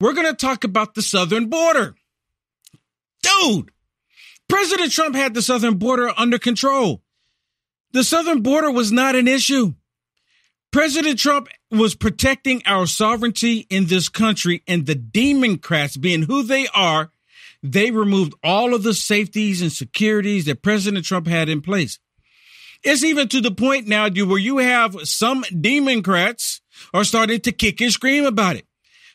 we're 0.00 0.14
going 0.14 0.26
to 0.26 0.34
talk 0.34 0.64
about 0.64 0.94
the 0.94 1.02
southern 1.02 1.48
border. 1.48 1.94
Dude, 3.22 3.70
President 4.48 4.92
Trump 4.92 5.14
had 5.14 5.34
the 5.34 5.42
southern 5.42 5.78
border 5.78 6.12
under 6.16 6.38
control. 6.38 7.02
The 7.92 8.04
southern 8.04 8.42
border 8.42 8.70
was 8.70 8.92
not 8.92 9.14
an 9.14 9.26
issue. 9.26 9.74
President 10.70 11.18
Trump 11.18 11.48
was 11.70 11.94
protecting 11.94 12.62
our 12.66 12.86
sovereignty 12.86 13.66
in 13.70 13.86
this 13.86 14.08
country, 14.08 14.62
and 14.68 14.84
the 14.84 14.94
Democrats, 14.94 15.96
being 15.96 16.22
who 16.22 16.42
they 16.42 16.68
are, 16.74 17.10
they 17.62 17.90
removed 17.90 18.34
all 18.44 18.74
of 18.74 18.82
the 18.82 18.94
safeties 18.94 19.62
and 19.62 19.72
securities 19.72 20.44
that 20.44 20.62
President 20.62 21.04
Trump 21.04 21.26
had 21.26 21.48
in 21.48 21.62
place. 21.62 21.98
It's 22.82 23.02
even 23.02 23.28
to 23.28 23.40
the 23.40 23.50
point 23.50 23.88
now 23.88 24.08
where 24.10 24.38
you 24.38 24.58
have 24.58 25.08
some 25.08 25.44
Democrats 25.58 26.60
are 26.92 27.04
starting 27.04 27.40
to 27.40 27.52
kick 27.52 27.80
and 27.80 27.90
scream 27.90 28.24
about 28.24 28.56
it. 28.56 28.66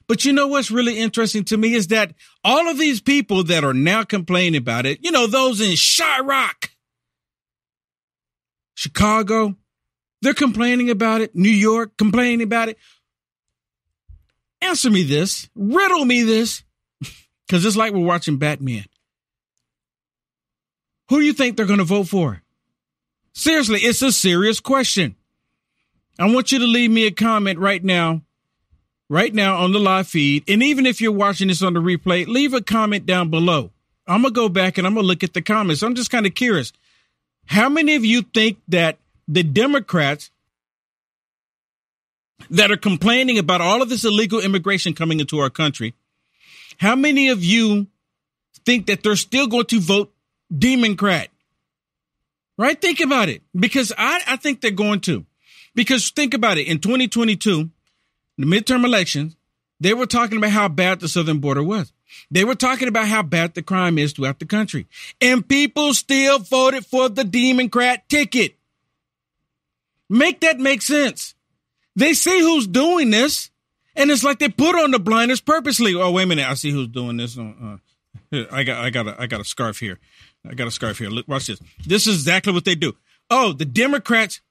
But 0.07 0.25
you 0.25 0.33
know 0.33 0.47
what's 0.47 0.71
really 0.71 0.97
interesting 0.97 1.43
to 1.45 1.57
me 1.57 1.73
is 1.73 1.87
that 1.87 2.13
all 2.43 2.67
of 2.67 2.77
these 2.77 3.01
people 3.01 3.43
that 3.45 3.63
are 3.63 3.73
now 3.73 4.03
complaining 4.03 4.57
about 4.57 4.85
it, 4.85 4.99
you 5.03 5.11
know, 5.11 5.27
those 5.27 5.61
in 5.61 5.71
Chiraq, 5.71 6.69
Chicago, 8.75 9.55
they're 10.21 10.33
complaining 10.33 10.89
about 10.89 11.21
it. 11.21 11.35
New 11.35 11.49
York, 11.49 11.97
complaining 11.97 12.41
about 12.41 12.69
it. 12.69 12.77
Answer 14.61 14.89
me 14.89 15.03
this, 15.03 15.49
riddle 15.55 16.05
me 16.05 16.23
this, 16.23 16.63
because 17.47 17.65
it's 17.65 17.75
like 17.75 17.93
we're 17.93 18.05
watching 18.05 18.37
Batman. 18.37 18.85
Who 21.09 21.19
do 21.19 21.25
you 21.25 21.33
think 21.33 21.57
they're 21.57 21.65
going 21.65 21.79
to 21.79 21.85
vote 21.85 22.07
for? 22.07 22.41
Seriously, 23.33 23.79
it's 23.79 24.01
a 24.01 24.11
serious 24.11 24.59
question. 24.59 25.15
I 26.19 26.31
want 26.31 26.51
you 26.51 26.59
to 26.59 26.65
leave 26.65 26.91
me 26.91 27.07
a 27.07 27.11
comment 27.11 27.57
right 27.59 27.83
now, 27.83 28.21
right 29.11 29.33
now 29.33 29.57
on 29.57 29.73
the 29.73 29.79
live 29.79 30.07
feed. 30.07 30.41
And 30.47 30.63
even 30.63 30.85
if 30.85 31.01
you're 31.01 31.11
watching 31.11 31.49
this 31.49 31.61
on 31.61 31.73
the 31.73 31.81
replay, 31.81 32.25
leave 32.25 32.53
a 32.53 32.61
comment 32.61 33.05
down 33.05 33.29
below. 33.29 33.71
I'm 34.07 34.21
going 34.21 34.33
to 34.33 34.39
go 34.39 34.47
back 34.47 34.77
and 34.77 34.87
I'm 34.87 34.93
going 34.93 35.03
to 35.03 35.07
look 35.07 35.21
at 35.21 35.33
the 35.33 35.41
comments. 35.41 35.83
I'm 35.83 35.95
just 35.95 36.09
kind 36.09 36.25
of 36.25 36.33
curious. 36.33 36.71
How 37.45 37.67
many 37.67 37.95
of 37.95 38.05
you 38.05 38.21
think 38.21 38.59
that 38.69 38.99
the 39.27 39.43
Democrats 39.43 40.31
that 42.49 42.71
are 42.71 42.77
complaining 42.77 43.37
about 43.37 43.59
all 43.59 43.81
of 43.81 43.89
this 43.89 44.05
illegal 44.05 44.39
immigration 44.39 44.93
coming 44.93 45.19
into 45.19 45.39
our 45.39 45.49
country, 45.49 45.93
how 46.77 46.95
many 46.95 47.27
of 47.27 47.43
you 47.43 47.87
think 48.65 48.85
that 48.85 49.03
they're 49.03 49.17
still 49.17 49.47
going 49.47 49.65
to 49.65 49.81
vote 49.81 50.13
Democrat? 50.57 51.27
Right? 52.57 52.79
Think 52.79 53.01
about 53.01 53.27
it. 53.27 53.41
Because 53.53 53.91
I, 53.97 54.21
I 54.25 54.37
think 54.37 54.61
they're 54.61 54.71
going 54.71 55.01
to. 55.01 55.25
Because 55.75 56.11
think 56.11 56.33
about 56.33 56.57
it. 56.57 56.67
In 56.67 56.79
2022, 56.79 57.69
the 58.41 58.47
midterm 58.47 58.85
elections, 58.85 59.35
they 59.79 59.93
were 59.93 60.05
talking 60.05 60.37
about 60.37 60.51
how 60.51 60.67
bad 60.67 60.99
the 60.99 61.07
southern 61.07 61.39
border 61.39 61.63
was. 61.63 61.91
They 62.29 62.43
were 62.43 62.55
talking 62.55 62.87
about 62.87 63.07
how 63.07 63.23
bad 63.23 63.53
the 63.53 63.63
crime 63.63 63.97
is 63.97 64.13
throughout 64.13 64.39
the 64.39 64.45
country. 64.45 64.87
And 65.19 65.47
people 65.47 65.93
still 65.93 66.39
voted 66.39 66.85
for 66.85 67.09
the 67.09 67.23
Democrat 67.23 68.07
ticket. 68.09 68.57
Make 70.09 70.41
that 70.41 70.59
make 70.59 70.81
sense. 70.81 71.35
They 71.95 72.13
see 72.13 72.39
who's 72.39 72.67
doing 72.67 73.11
this, 73.11 73.49
and 73.95 74.11
it's 74.11 74.23
like 74.23 74.39
they 74.39 74.49
put 74.49 74.75
on 74.75 74.91
the 74.91 74.99
blinders 74.99 75.41
purposely. 75.41 75.95
Oh, 75.95 76.11
wait 76.11 76.23
a 76.23 76.27
minute. 76.27 76.49
I 76.49 76.53
see 76.55 76.71
who's 76.71 76.87
doing 76.87 77.17
this. 77.17 77.37
Uh, 77.37 77.77
uh, 78.33 78.45
I 78.51 78.63
got 78.63 78.83
I 78.83 78.89
got 78.89 79.07
a 79.07 79.21
I 79.21 79.27
got 79.27 79.41
a 79.41 79.45
scarf 79.45 79.79
here. 79.79 79.99
I 80.47 80.53
got 80.53 80.67
a 80.67 80.71
scarf 80.71 80.97
here. 80.97 81.09
Look, 81.09 81.27
watch 81.27 81.47
this. 81.47 81.59
This 81.85 82.07
is 82.07 82.15
exactly 82.15 82.53
what 82.53 82.65
they 82.65 82.75
do. 82.75 82.95
Oh, 83.29 83.53
the 83.53 83.65
Democrats, 83.65 84.41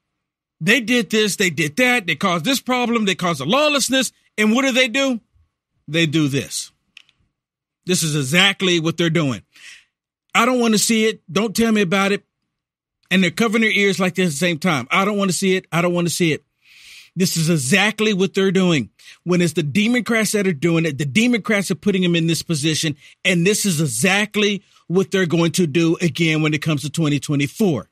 they 0.61 0.81
did 0.81 1.11
this, 1.11 1.37
they 1.37 1.51
did 1.51 1.77
that, 1.77 2.07
they 2.07 2.17
caused 2.17 2.45
this 2.45 2.61
problem, 2.61 3.05
they 3.05 3.15
caused 3.15 3.41
a 3.41 3.45
lawlessness, 3.45 4.13
and 4.37 4.53
what 4.55 4.63
do 4.65 4.73
they 4.73 4.89
do? 4.89 5.21
They 5.89 6.07
do 6.07 6.29
this. 6.29 6.71
This 7.87 8.03
is 8.03 8.15
exactly 8.15 8.79
what 8.79 8.97
they're 8.97 9.11
doing. 9.11 9.43
I 10.35 10.45
don't 10.45 10.61
want 10.61 10.75
to 10.75 10.79
see 10.79 11.07
it. 11.07 11.23
Don't 11.31 11.57
tell 11.57 11.73
me 11.73 11.81
about 11.81 12.13
it. 12.13 12.25
And 13.11 13.23
they're 13.23 13.33
covering 13.33 13.63
their 13.63 13.73
ears 13.73 13.99
like 13.99 14.15
this 14.15 14.29
at 14.29 14.31
the 14.33 14.37
same 14.37 14.59
time. 14.59 14.87
I 14.91 15.05
don't 15.05 15.19
want 15.19 15.31
to 15.31 15.37
see 15.37 15.57
it. 15.57 15.67
I 15.73 15.83
don't 15.83 15.95
want 15.95 16.07
to 16.07 16.15
see 16.15 16.33
it. 16.33 16.45
This 17.17 17.37
is 17.37 17.51
exactly 17.51 18.13
what 18.13 18.35
they're 18.35 18.53
doing. 18.53 18.91
When 19.25 19.43
it's 19.43 19.55
the 19.55 19.65
Democrats 19.65 20.33
that 20.33 20.47
are 20.47 20.53
doing 20.53 20.87
it, 20.87 20.99
the 20.99 21.05
Democrats 21.05 21.71
are 21.71 21.75
putting 21.75 22.03
them 22.03 22.15
in 22.15 22.29
this 22.29 22.43
position. 22.43 22.97
And 23.25 23.45
this 23.45 23.67
is 23.67 23.81
exactly 23.81 24.63
what 24.87 25.11
they're 25.11 25.27
going 25.27 25.53
to 25.53 25.67
do 25.67 25.97
again 26.01 26.43
when 26.43 26.55
it 26.55 26.63
comes 26.63 26.83
to 26.83 26.91
2024. 26.91 27.89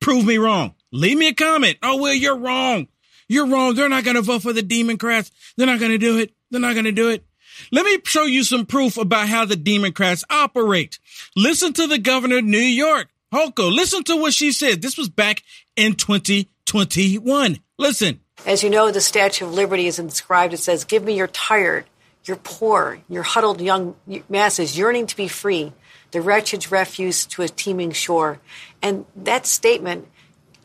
Prove 0.00 0.24
me 0.24 0.38
wrong. 0.38 0.74
Leave 0.96 1.18
me 1.18 1.28
a 1.28 1.34
comment. 1.34 1.76
Oh, 1.82 2.00
well, 2.00 2.14
you're 2.14 2.38
wrong. 2.38 2.88
You're 3.28 3.46
wrong. 3.46 3.74
They're 3.74 3.88
not 3.88 4.04
going 4.04 4.16
to 4.16 4.22
vote 4.22 4.42
for 4.42 4.52
the 4.52 4.62
Democrats. 4.62 5.30
They're 5.56 5.66
not 5.66 5.78
going 5.78 5.92
to 5.92 5.98
do 5.98 6.18
it. 6.18 6.32
They're 6.50 6.60
not 6.60 6.74
going 6.74 6.84
to 6.84 6.92
do 6.92 7.10
it. 7.10 7.24
Let 7.70 7.84
me 7.84 7.98
show 8.04 8.24
you 8.24 8.44
some 8.44 8.66
proof 8.66 8.96
about 8.96 9.28
how 9.28 9.44
the 9.44 9.56
Democrats 9.56 10.24
operate. 10.30 10.98
Listen 11.34 11.72
to 11.74 11.86
the 11.86 11.98
governor 11.98 12.38
of 12.38 12.44
New 12.44 12.58
York, 12.58 13.08
Hochul. 13.32 13.74
Listen 13.74 14.04
to 14.04 14.16
what 14.16 14.34
she 14.34 14.52
said. 14.52 14.82
This 14.82 14.96
was 14.96 15.08
back 15.08 15.42
in 15.74 15.94
2021. 15.94 17.58
Listen. 17.78 18.20
As 18.46 18.62
you 18.62 18.70
know, 18.70 18.90
the 18.90 19.00
Statue 19.00 19.46
of 19.46 19.54
Liberty 19.54 19.86
is 19.86 19.98
inscribed. 19.98 20.54
It 20.54 20.58
says, 20.58 20.84
Give 20.84 21.04
me 21.04 21.16
your 21.16 21.26
tired, 21.28 21.86
your 22.24 22.36
poor, 22.36 23.00
your 23.08 23.22
huddled 23.22 23.60
young 23.60 23.96
masses 24.28 24.78
yearning 24.78 25.06
to 25.06 25.16
be 25.16 25.28
free, 25.28 25.72
the 26.10 26.20
wretched 26.20 26.70
refuse 26.70 27.26
to 27.26 27.42
a 27.42 27.48
teeming 27.48 27.92
shore. 27.92 28.38
And 28.82 29.06
that 29.16 29.46
statement 29.46 30.06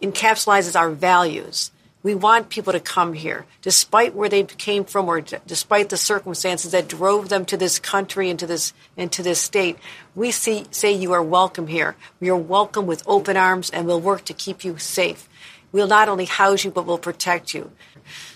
encapsulates 0.01 0.79
our 0.79 0.89
values. 0.91 1.71
We 2.03 2.15
want 2.15 2.49
people 2.49 2.73
to 2.73 2.79
come 2.79 3.13
here, 3.13 3.45
despite 3.61 4.15
where 4.15 4.27
they 4.27 4.43
came 4.43 4.85
from 4.85 5.07
or 5.07 5.21
d- 5.21 5.37
despite 5.45 5.89
the 5.89 5.97
circumstances 5.97 6.71
that 6.71 6.87
drove 6.87 7.29
them 7.29 7.45
to 7.45 7.57
this 7.57 7.77
country 7.77 8.29
and 8.29 8.39
to 8.39 8.47
this, 8.47 8.73
and 8.97 9.11
to 9.11 9.21
this 9.21 9.39
state. 9.39 9.77
We 10.15 10.31
see, 10.31 10.65
say 10.71 10.91
you 10.93 11.11
are 11.13 11.21
welcome 11.21 11.67
here. 11.67 11.95
We 12.19 12.29
are 12.29 12.35
welcome 12.35 12.87
with 12.87 13.03
open 13.05 13.37
arms 13.37 13.69
and 13.69 13.85
we'll 13.85 14.01
work 14.01 14.25
to 14.25 14.33
keep 14.33 14.63
you 14.63 14.79
safe. 14.79 15.29
We'll 15.71 15.87
not 15.87 16.09
only 16.09 16.25
house 16.25 16.65
you, 16.65 16.71
but 16.71 16.87
we'll 16.87 16.97
protect 16.97 17.53
you. 17.53 17.71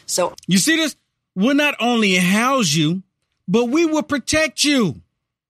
So 0.06 0.36
you 0.46 0.59
see 0.59 0.76
this? 0.76 0.96
We'll 1.34 1.56
not 1.56 1.76
only 1.80 2.16
house 2.16 2.72
you, 2.74 3.02
but 3.47 3.66
we 3.66 3.86
will 3.86 4.03
protect 4.03 4.64
you. 4.64 5.02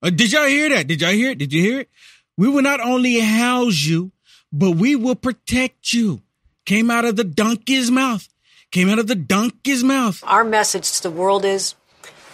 Uh, 0.02 0.10
did 0.10 0.32
y'all 0.32 0.48
hear 0.48 0.70
that? 0.70 0.88
Did 0.88 1.02
y'all 1.02 1.12
hear 1.12 1.32
it? 1.32 1.38
Did 1.38 1.52
you 1.52 1.62
hear 1.62 1.80
it? 1.82 1.90
We 2.38 2.48
will 2.48 2.62
not 2.62 2.80
only 2.80 3.20
house 3.20 3.84
you, 3.84 4.12
but 4.58 4.72
we 4.72 4.96
will 4.96 5.16
protect 5.16 5.92
you 5.92 6.22
came 6.66 6.90
out 6.90 7.04
of 7.04 7.18
the 7.18 7.26
donkey's 7.26 7.92
mouth. 7.92 8.28
Came 8.72 8.90
out 8.90 9.00
of 9.00 9.08
the 9.08 9.16
donkey's 9.16 9.84
mouth. 9.84 10.24
Our 10.26 10.44
message 10.44 10.92
to 10.94 11.04
the 11.04 11.12
world 11.12 11.46
is 11.46 11.76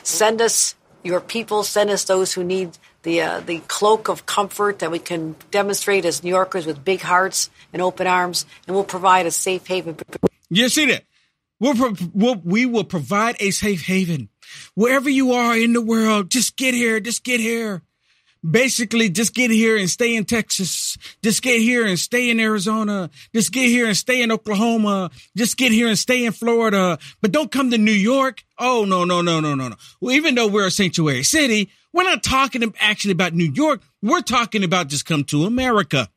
send 0.03 0.39
us 0.39 0.75
your 1.03 1.19
people, 1.19 1.63
send 1.63 1.89
us 1.89 2.03
those 2.03 2.33
who 2.33 2.43
need 2.43 2.77
the 3.03 3.21
uh, 3.21 3.39
the 3.41 3.59
cloak 3.67 4.07
of 4.07 4.27
comfort 4.27 4.79
that 4.79 4.91
we 4.91 4.99
can 4.99 5.35
demonstrate 5.49 6.05
as 6.05 6.23
New 6.23 6.29
Yorkers 6.29 6.67
with 6.67 6.85
big 6.85 7.01
hearts 7.01 7.49
and 7.73 7.81
open 7.81 8.05
arms, 8.05 8.45
and 8.67 8.75
we'll 8.75 8.85
provide 8.85 9.25
a 9.25 9.31
safe 9.31 9.65
haven. 9.65 9.97
You 10.49 10.69
see 10.69 10.85
that? 10.87 11.03
We'll, 11.59 11.95
we'll, 12.13 12.41
we 12.43 12.65
will 12.65 12.83
provide 12.83 13.35
a 13.39 13.51
safe 13.51 13.85
haven 13.85 14.29
wherever 14.73 15.09
you 15.09 15.33
are 15.33 15.57
in 15.57 15.73
the 15.73 15.81
world. 15.81 16.29
Just 16.29 16.55
get 16.55 16.73
here. 16.73 16.99
Just 16.99 17.23
get 17.23 17.39
here 17.39 17.83
basically 18.49 19.09
just 19.09 19.33
get 19.33 19.51
here 19.51 19.77
and 19.77 19.89
stay 19.89 20.15
in 20.15 20.25
Texas. 20.25 20.97
Just 21.23 21.41
get 21.41 21.59
here 21.59 21.85
and 21.85 21.99
stay 21.99 22.29
in 22.29 22.39
Arizona. 22.39 23.09
Just 23.33 23.51
get 23.51 23.67
here 23.67 23.87
and 23.87 23.97
stay 23.97 24.21
in 24.21 24.31
Oklahoma. 24.31 25.11
Just 25.35 25.57
get 25.57 25.71
here 25.71 25.87
and 25.87 25.97
stay 25.97 26.25
in 26.25 26.31
Florida. 26.31 26.97
But 27.21 27.31
don't 27.31 27.51
come 27.51 27.71
to 27.71 27.77
New 27.77 27.91
York. 27.91 28.43
Oh, 28.57 28.85
no, 28.85 29.03
no, 29.05 29.21
no, 29.21 29.39
no, 29.39 29.55
no, 29.55 29.67
no. 29.69 29.75
Well, 29.99 30.15
even 30.15 30.35
though 30.35 30.47
we're 30.47 30.67
a 30.67 30.71
sanctuary 30.71 31.23
city, 31.23 31.69
we're 31.93 32.03
not 32.03 32.23
talking 32.23 32.73
actually 32.79 33.11
about 33.11 33.33
New 33.33 33.51
York. 33.51 33.81
We're 34.01 34.21
talking 34.21 34.63
about 34.63 34.87
just 34.87 35.05
come 35.05 35.23
to 35.25 35.45
America. 35.45 36.09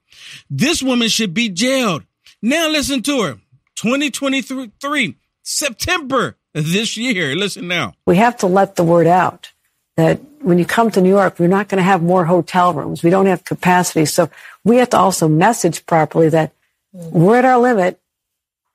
This 0.49 0.83
woman 0.83 1.09
should 1.09 1.35
be 1.35 1.49
jailed. 1.49 2.05
Now 2.43 2.69
listen 2.69 3.03
to 3.03 3.23
her. 3.23 3.39
2023, 3.77 5.17
September 5.43 6.37
this 6.53 6.97
year. 6.97 7.35
Listen 7.35 7.67
now. 7.67 7.95
We 8.07 8.17
have 8.17 8.37
to 8.39 8.47
let 8.47 8.77
the 8.77 8.85
word 8.85 9.07
out 9.07 9.51
that 9.97 10.21
when 10.41 10.59
you 10.59 10.67
come 10.67 10.91
to 10.91 11.01
New 11.01 11.09
York, 11.09 11.39
we're 11.39 11.49
not 11.49 11.69
going 11.69 11.79
to 11.79 11.85
have 11.85 12.03
more 12.03 12.25
hotel 12.25 12.75
rooms. 12.75 13.03
We 13.03 13.11
don't 13.11 13.27
have 13.27 13.45
capacity. 13.45 14.07
So 14.07 14.31
we 14.65 14.77
have 14.77 14.91
to 14.91 14.99
also 14.99 15.29
message 15.29 15.87
properly 15.87 16.29
that 16.31 16.53
we're 16.93 17.37
at 17.37 17.45
our 17.45 17.59
limit. 17.59 18.01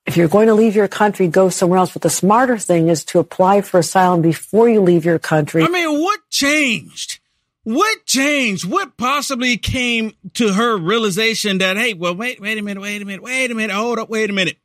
If 0.05 0.17
you're 0.17 0.27
going 0.27 0.47
to 0.47 0.55
leave 0.55 0.75
your 0.75 0.87
country, 0.87 1.27
go 1.27 1.49
somewhere 1.49 1.79
else. 1.79 1.93
But 1.93 2.01
the 2.01 2.09
smarter 2.09 2.57
thing 2.57 2.87
is 2.87 3.03
to 3.05 3.19
apply 3.19 3.61
for 3.61 3.79
asylum 3.79 4.21
before 4.21 4.67
you 4.67 4.81
leave 4.81 5.05
your 5.05 5.19
country. 5.19 5.61
I 5.61 5.67
mean, 5.67 5.99
what 5.99 6.21
changed? 6.29 7.19
What 7.63 8.05
changed? 8.05 8.65
What 8.65 8.97
possibly 8.97 9.57
came 9.57 10.13
to 10.35 10.53
her 10.53 10.77
realization 10.77 11.59
that, 11.59 11.77
hey, 11.77 11.93
well, 11.93 12.15
wait, 12.15 12.41
wait 12.41 12.57
a 12.57 12.63
minute, 12.63 12.81
wait 12.81 13.01
a 13.01 13.05
minute, 13.05 13.21
wait 13.21 13.51
a 13.51 13.55
minute, 13.55 13.75
hold 13.75 13.99
up, 13.99 14.09
wait 14.09 14.29
a 14.29 14.33
minute. 14.33 14.57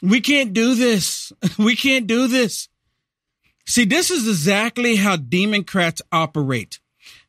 We 0.00 0.20
can't 0.20 0.52
do 0.52 0.74
this. 0.74 1.32
We 1.58 1.76
can't 1.76 2.06
do 2.06 2.28
this. 2.28 2.68
See, 3.66 3.84
this 3.84 4.10
is 4.10 4.28
exactly 4.28 4.96
how 4.96 5.16
Democrats 5.16 6.02
operate. 6.10 6.80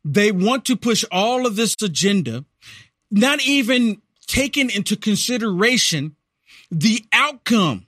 They 0.04 0.32
want 0.32 0.66
to 0.66 0.76
push 0.76 1.06
all 1.12 1.46
of 1.46 1.56
this 1.56 1.76
agenda, 1.82 2.46
not 3.12 3.42
even 3.46 4.02
taking 4.28 4.70
into 4.70 4.96
consideration 4.96 6.16
the 6.72 7.06
outcome. 7.14 7.86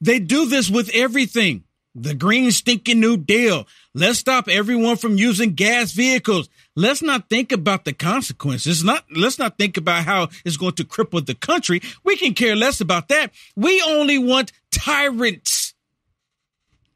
They 0.00 0.18
do 0.18 0.46
this 0.46 0.68
with 0.68 0.90
everything. 0.92 1.64
The 1.94 2.14
green 2.14 2.50
stinking 2.50 2.98
new 2.98 3.16
deal. 3.16 3.68
Let's 3.94 4.18
stop 4.18 4.48
everyone 4.48 4.96
from 4.96 5.16
using 5.16 5.54
gas 5.54 5.92
vehicles. 5.92 6.48
Let's 6.74 7.02
not 7.02 7.28
think 7.28 7.52
about 7.52 7.84
the 7.84 7.92
consequences. 7.92 8.82
Not, 8.82 9.04
let's 9.14 9.38
not 9.38 9.58
think 9.58 9.76
about 9.76 10.04
how 10.04 10.28
it's 10.44 10.56
going 10.56 10.72
to 10.72 10.84
cripple 10.84 11.24
the 11.24 11.36
country. 11.36 11.80
We 12.02 12.16
can 12.16 12.34
care 12.34 12.56
less 12.56 12.80
about 12.80 13.06
that. 13.08 13.30
We 13.54 13.80
only 13.82 14.18
want 14.18 14.50
tyrants 14.72 15.73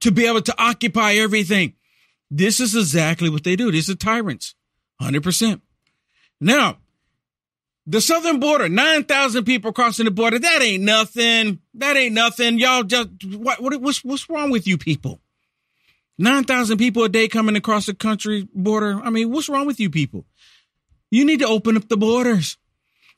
to 0.01 0.11
be 0.11 0.27
able 0.27 0.43
to 0.43 0.55
occupy 0.59 1.15
everything. 1.15 1.75
This 2.31 2.61
is 2.61 2.75
exactly 2.75 3.29
what 3.29 3.45
they 3.45 3.57
do. 3.57 3.71
These 3.71 3.91
are 3.91 3.95
tyrants. 3.95 4.55
100%. 5.01 5.61
Now, 6.41 6.79
the 7.87 8.01
southern 8.01 8.39
border, 8.39 8.69
9,000 8.69 9.45
people 9.45 9.73
crossing 9.73 10.05
the 10.05 10.11
border. 10.11 10.39
That 10.39 10.61
ain't 10.61 10.83
nothing. 10.83 11.61
That 11.75 11.97
ain't 11.97 12.15
nothing. 12.15 12.59
Y'all 12.59 12.83
just, 12.83 13.09
what, 13.25 13.63
what, 13.63 13.81
what's, 13.81 14.05
what's 14.05 14.29
wrong 14.29 14.51
with 14.51 14.67
you 14.67 14.77
people? 14.77 15.21
9,000 16.19 16.77
people 16.77 17.05
a 17.05 17.09
day 17.09 17.29
coming 17.29 17.57
across 17.57 17.87
the 17.87 17.95
country 17.95 18.47
border. 18.53 19.01
I 19.03 19.11
mean, 19.11 19.31
what's 19.31 19.49
wrong 19.49 19.67
with 19.67 19.81
you 19.81 19.89
people? 19.89 20.27
You 21.11 21.25
need 21.25 21.39
to 21.39 21.47
open 21.47 21.77
up 21.77 21.89
the 21.89 21.97
borders. 21.97 22.59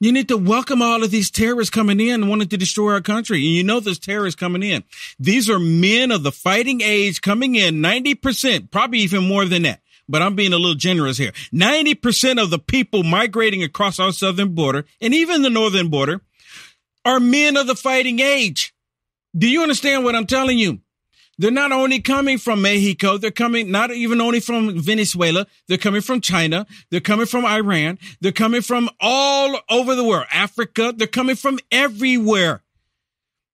You 0.00 0.12
need 0.12 0.29
to 0.29 0.37
welcome 0.38 0.81
all 0.81 1.05
of 1.05 1.11
these 1.11 1.31
terrorists 1.31 1.75
coming 1.75 2.00
in 2.00 2.26
wanting 2.29 2.49
to 2.49 2.56
destroy 2.56 2.94
our 2.94 3.02
country. 3.02 3.38
And 3.38 3.55
you 3.55 3.62
know 3.62 3.81
there's 3.81 3.99
terrorists 3.99 4.38
coming 4.41 4.62
in. 4.62 4.82
These 5.19 5.50
are 5.50 5.58
men 5.58 6.11
of 6.11 6.23
the 6.23 6.32
fighting 6.32 6.81
age 6.81 7.20
coming 7.20 7.55
in 7.55 7.76
90%, 7.76 8.70
probably 8.70 9.00
even 9.00 9.29
more 9.29 9.44
than 9.44 9.62
that 9.62 9.81
but 10.11 10.23
I'm 10.23 10.35
being 10.35 10.52
a 10.52 10.58
little 10.58 10.75
generous 10.75 11.19
here. 11.19 11.31
90% 11.55 12.43
of 12.43 12.50
the 12.50 12.58
people 12.58 13.05
migrating 13.05 13.62
across 13.62 14.00
our 14.00 14.12
southern 14.12 14.56
border 14.56 14.85
and 15.00 15.14
even 15.14 15.43
the 15.43 15.50
northern 15.50 15.88
border 15.88 16.20
are 17.05 17.20
men 17.20 17.56
of 17.56 17.69
the 17.69 17.76
fighting 17.76 18.19
age. 18.19 18.75
Do 19.37 19.49
you 19.49 19.62
understand 19.62 20.05
what 20.05 20.17
I'm 20.17 20.26
telling 20.26 20.58
you? 20.58 20.81
They're 21.40 21.50
not 21.50 21.72
only 21.72 22.00
coming 22.00 22.37
from 22.37 22.60
Mexico, 22.60 23.16
they're 23.16 23.31
coming 23.31 23.70
not 23.70 23.90
even 23.90 24.20
only 24.20 24.40
from 24.40 24.78
Venezuela, 24.78 25.46
they're 25.69 25.78
coming 25.78 26.02
from 26.02 26.20
China, 26.20 26.66
they're 26.90 27.00
coming 27.00 27.25
from 27.25 27.46
Iran, 27.46 27.98
they're 28.20 28.31
coming 28.31 28.60
from 28.60 28.90
all 29.00 29.58
over 29.70 29.94
the 29.94 30.04
world, 30.04 30.26
Africa, 30.31 30.92
they're 30.94 31.06
coming 31.06 31.37
from 31.37 31.58
everywhere. 31.72 32.62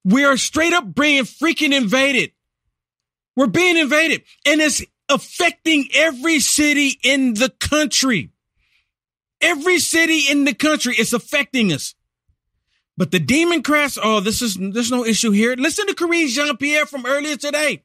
We 0.04 0.24
are 0.24 0.36
straight 0.36 0.72
up 0.72 0.96
being 0.96 1.22
freaking 1.22 1.72
invaded. 1.72 2.32
We're 3.36 3.46
being 3.46 3.76
invaded. 3.76 4.22
And 4.44 4.60
it's 4.60 4.82
affecting 5.08 5.86
every 5.94 6.40
city 6.40 6.98
in 7.04 7.34
the 7.34 7.50
country. 7.60 8.30
Every 9.40 9.78
city 9.78 10.22
in 10.28 10.42
the 10.42 10.54
country 10.54 10.96
is 10.98 11.12
affecting 11.12 11.72
us. 11.72 11.94
But 12.96 13.10
the 13.10 13.18
demon 13.18 13.60
Democrats, 13.62 13.98
oh, 14.02 14.20
this 14.20 14.40
is, 14.40 14.56
there's 14.56 14.90
no 14.90 15.04
issue 15.04 15.30
here. 15.30 15.54
Listen 15.54 15.86
to 15.86 15.94
Karine 15.94 16.28
Jean-Pierre 16.28 16.86
from 16.86 17.04
earlier 17.04 17.36
today. 17.36 17.82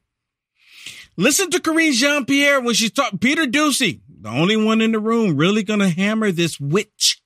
Listen 1.16 1.50
to 1.50 1.60
Karine 1.60 1.92
Jean-Pierre 1.92 2.60
when 2.60 2.74
she 2.74 2.88
talked, 2.88 3.20
Peter 3.20 3.44
Doocy, 3.44 4.00
the 4.20 4.30
only 4.30 4.56
one 4.56 4.80
in 4.80 4.92
the 4.92 4.98
room 4.98 5.36
really 5.36 5.62
to 5.80 5.88
hammer 5.88 6.32
this 6.32 6.58
witch. 6.58 7.22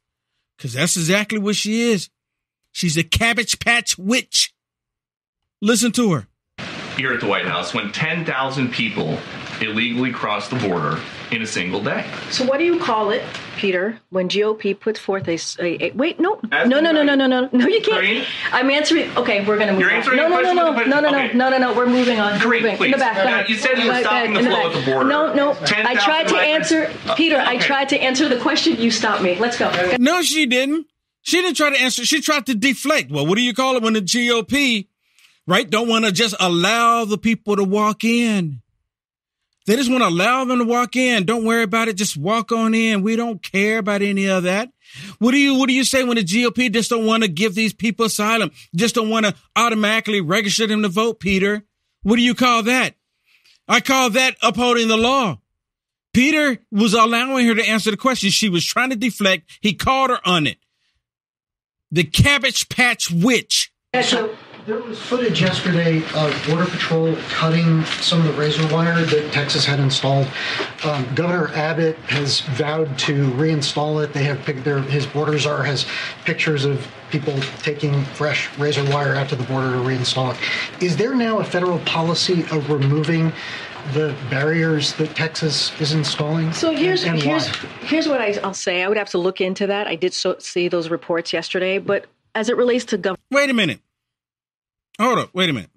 Cause 0.58 0.72
that's 0.72 0.96
exactly 0.96 1.38
what 1.38 1.54
she 1.54 1.82
is. 1.82 2.08
She's 2.72 2.96
a 2.96 3.04
cabbage 3.04 3.58
patch 3.60 3.96
witch. 3.98 4.54
Listen 5.60 5.92
to 5.92 6.12
her. 6.12 6.28
Here 6.96 7.12
at 7.12 7.20
the 7.20 7.26
White 7.26 7.44
House, 7.46 7.74
when 7.74 7.92
10,000 7.92 8.72
people 8.72 9.18
illegally 9.60 10.10
cross 10.12 10.48
the 10.48 10.56
border 10.56 10.98
in 11.30 11.42
a 11.42 11.46
single 11.46 11.82
day. 11.82 12.06
So 12.30 12.44
what 12.44 12.58
do 12.58 12.64
you 12.64 12.78
call 12.78 13.10
it, 13.10 13.22
Peter, 13.56 13.98
when 14.10 14.28
GOP 14.28 14.78
puts 14.78 14.98
forth 14.98 15.28
a, 15.28 15.38
a, 15.62 15.84
a 15.86 15.90
wait? 15.92 16.18
No, 16.20 16.38
no, 16.50 16.64
no, 16.64 16.80
no, 16.80 17.02
no, 17.02 17.14
no, 17.14 17.26
no, 17.26 17.48
no. 17.52 17.66
You 17.66 17.80
can't. 17.82 17.98
Green? 17.98 18.24
I'm 18.52 18.70
answering. 18.70 19.10
Okay, 19.16 19.44
we're 19.44 19.58
gonna 19.58 19.72
move. 19.72 19.80
You're 19.80 19.90
on. 19.90 19.96
answering 19.96 20.16
no, 20.16 20.22
the 20.24 20.28
no, 20.30 20.40
no, 20.40 20.52
no, 20.52 20.62
no, 20.72 21.00
no, 21.00 21.10
no, 21.10 21.26
no, 21.32 21.48
no, 21.50 21.58
no. 21.58 21.74
We're 21.74 21.86
moving 21.86 22.18
on. 22.18 22.38
Green, 22.40 22.62
moving. 22.62 22.76
please. 22.78 22.86
In 22.86 22.90
the 22.92 22.98
back. 22.98 23.16
No, 23.16 23.24
no, 23.42 23.46
you 23.46 23.54
said 23.56 23.78
you 23.78 23.88
were 23.88 23.98
stopping 24.00 24.32
ahead, 24.32 24.44
the 24.44 24.48
flow 24.50 24.56
back. 24.68 24.76
at 24.76 24.84
the 24.84 24.90
border. 24.90 25.08
No, 25.08 25.34
no. 25.34 25.54
10,000 25.54 25.86
I 25.86 25.94
tried 26.02 26.28
to 26.28 26.34
migrants. 26.34 26.72
answer, 26.72 26.92
uh, 27.10 27.14
Peter. 27.14 27.36
I 27.38 27.56
Okay. 27.56 27.58
tried 27.66 27.88
to 27.90 27.98
answer 27.98 28.28
the 28.28 28.38
question. 28.38 28.76
You 28.76 28.90
stopped 28.90 29.22
me. 29.22 29.38
Let's 29.38 29.58
go. 29.58 29.70
No, 29.98 30.22
she 30.22 30.46
didn't. 30.46 30.86
She 31.22 31.42
didn't 31.42 31.56
try 31.56 31.70
to 31.70 31.78
answer. 31.80 32.06
She 32.06 32.20
tried 32.20 32.46
to 32.46 32.54
deflect. 32.54 33.10
Well, 33.10 33.26
what 33.26 33.36
do 33.36 33.42
you 33.42 33.52
call 33.52 33.76
it 33.76 33.82
when 33.82 33.94
the 33.94 34.00
GOP, 34.00 34.86
right, 35.46 35.68
don't 35.68 35.88
want 35.88 36.04
to 36.04 36.12
just 36.12 36.34
allow 36.40 37.04
the 37.04 37.18
people 37.18 37.56
to 37.56 37.64
walk 37.64 38.04
in? 38.04 38.62
They 39.66 39.74
just 39.74 39.90
want 39.90 40.02
to 40.02 40.08
allow 40.08 40.44
them 40.44 40.58
to 40.58 40.64
walk 40.64 40.94
in. 40.94 41.24
Don't 41.24 41.44
worry 41.44 41.64
about 41.64 41.88
it. 41.88 41.96
Just 41.96 42.16
walk 42.16 42.52
on 42.52 42.72
in. 42.72 43.02
We 43.02 43.16
don't 43.16 43.42
care 43.42 43.78
about 43.78 44.00
any 44.00 44.28
of 44.28 44.44
that. 44.44 44.70
What 45.18 45.32
do 45.32 45.38
you, 45.38 45.58
what 45.58 45.66
do 45.66 45.74
you 45.74 45.82
say 45.82 46.04
when 46.04 46.16
the 46.16 46.24
GOP 46.24 46.72
just 46.72 46.90
don't 46.90 47.04
want 47.04 47.24
to 47.24 47.28
give 47.28 47.56
these 47.56 47.72
people 47.72 48.06
asylum? 48.06 48.52
Just 48.76 48.94
don't 48.94 49.10
want 49.10 49.26
to 49.26 49.34
automatically 49.56 50.20
register 50.20 50.68
them 50.68 50.82
to 50.82 50.88
vote, 50.88 51.18
Peter? 51.18 51.64
What 52.04 52.14
do 52.14 52.22
you 52.22 52.36
call 52.36 52.62
that? 52.62 52.94
I 53.66 53.80
call 53.80 54.10
that 54.10 54.36
upholding 54.40 54.86
the 54.86 54.96
law. 54.96 55.40
Peter 56.14 56.58
was 56.70 56.94
allowing 56.94 57.46
her 57.46 57.56
to 57.56 57.68
answer 57.68 57.90
the 57.90 57.96
question. 57.96 58.30
She 58.30 58.48
was 58.48 58.64
trying 58.64 58.90
to 58.90 58.96
deflect. 58.96 59.50
He 59.60 59.74
called 59.74 60.10
her 60.10 60.20
on 60.24 60.46
it. 60.46 60.58
The 61.90 62.04
Cabbage 62.04 62.68
Patch 62.68 63.10
Witch. 63.10 63.72
There 64.66 64.80
was 64.80 65.00
footage 65.00 65.40
yesterday 65.40 65.98
of 66.16 66.44
Border 66.48 66.66
Patrol 66.66 67.14
cutting 67.28 67.84
some 67.84 68.18
of 68.18 68.26
the 68.26 68.32
razor 68.32 68.66
wire 68.74 69.00
that 69.00 69.32
Texas 69.32 69.64
had 69.64 69.78
installed. 69.78 70.26
Um, 70.82 71.06
Governor 71.14 71.54
Abbott 71.54 71.96
has 72.08 72.40
vowed 72.40 72.98
to 73.00 73.30
reinstall 73.32 74.02
it. 74.02 74.12
They 74.12 74.24
have 74.24 74.42
pic- 74.44 74.64
their, 74.64 74.80
his 74.80 75.06
border 75.06 75.38
czar 75.38 75.62
has 75.62 75.86
pictures 76.24 76.64
of 76.64 76.84
people 77.12 77.38
taking 77.62 78.02
fresh 78.06 78.56
razor 78.58 78.82
wire 78.90 79.14
out 79.14 79.28
to 79.28 79.36
the 79.36 79.44
border 79.44 79.70
to 79.70 79.78
reinstall 79.78 80.34
it. 80.34 80.82
Is 80.82 80.96
there 80.96 81.14
now 81.14 81.38
a 81.38 81.44
federal 81.44 81.78
policy 81.80 82.40
of 82.50 82.68
removing 82.68 83.32
the 83.92 84.16
barriers 84.30 84.94
that 84.94 85.14
Texas 85.14 85.80
is 85.80 85.92
installing? 85.92 86.52
So 86.52 86.72
here's 86.72 87.04
and, 87.04 87.14
and 87.14 87.22
here's 87.22 87.48
why? 87.48 87.68
here's 87.82 88.08
what 88.08 88.20
I, 88.20 88.36
I'll 88.42 88.52
say. 88.52 88.82
I 88.82 88.88
would 88.88 88.98
have 88.98 89.10
to 89.10 89.18
look 89.18 89.40
into 89.40 89.68
that. 89.68 89.86
I 89.86 89.94
did 89.94 90.12
so, 90.12 90.38
see 90.40 90.66
those 90.66 90.88
reports 90.88 91.32
yesterday, 91.32 91.78
but 91.78 92.06
as 92.34 92.48
it 92.48 92.56
relates 92.56 92.84
to 92.86 92.98
government. 92.98 93.22
Wait 93.30 93.48
a 93.48 93.54
minute. 93.54 93.80
Hold 95.00 95.18
up. 95.18 95.30
Wait 95.34 95.50
a 95.50 95.52
minute. 95.52 95.70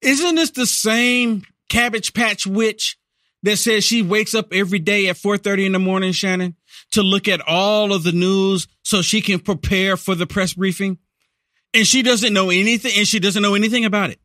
Isn't 0.00 0.34
this 0.34 0.50
the 0.50 0.66
same 0.66 1.42
Cabbage 1.68 2.12
Patch 2.12 2.46
Witch 2.46 2.96
that 3.42 3.56
says 3.56 3.84
she 3.84 4.02
wakes 4.02 4.34
up 4.34 4.52
every 4.52 4.78
day 4.78 5.08
at 5.08 5.16
4:30 5.16 5.66
in 5.66 5.72
the 5.72 5.78
morning, 5.78 6.12
Shannon, 6.12 6.56
to 6.92 7.02
look 7.02 7.28
at 7.28 7.40
all 7.46 7.92
of 7.92 8.02
the 8.02 8.12
news 8.12 8.66
so 8.82 9.02
she 9.02 9.20
can 9.20 9.38
prepare 9.38 9.96
for 9.96 10.14
the 10.14 10.26
press 10.26 10.54
briefing? 10.54 10.98
And 11.72 11.86
she 11.86 12.02
doesn't 12.02 12.32
know 12.32 12.50
anything 12.50 12.92
and 12.96 13.06
she 13.06 13.18
doesn't 13.18 13.42
know 13.42 13.54
anything 13.54 13.84
about 13.84 14.10
it. 14.10 14.20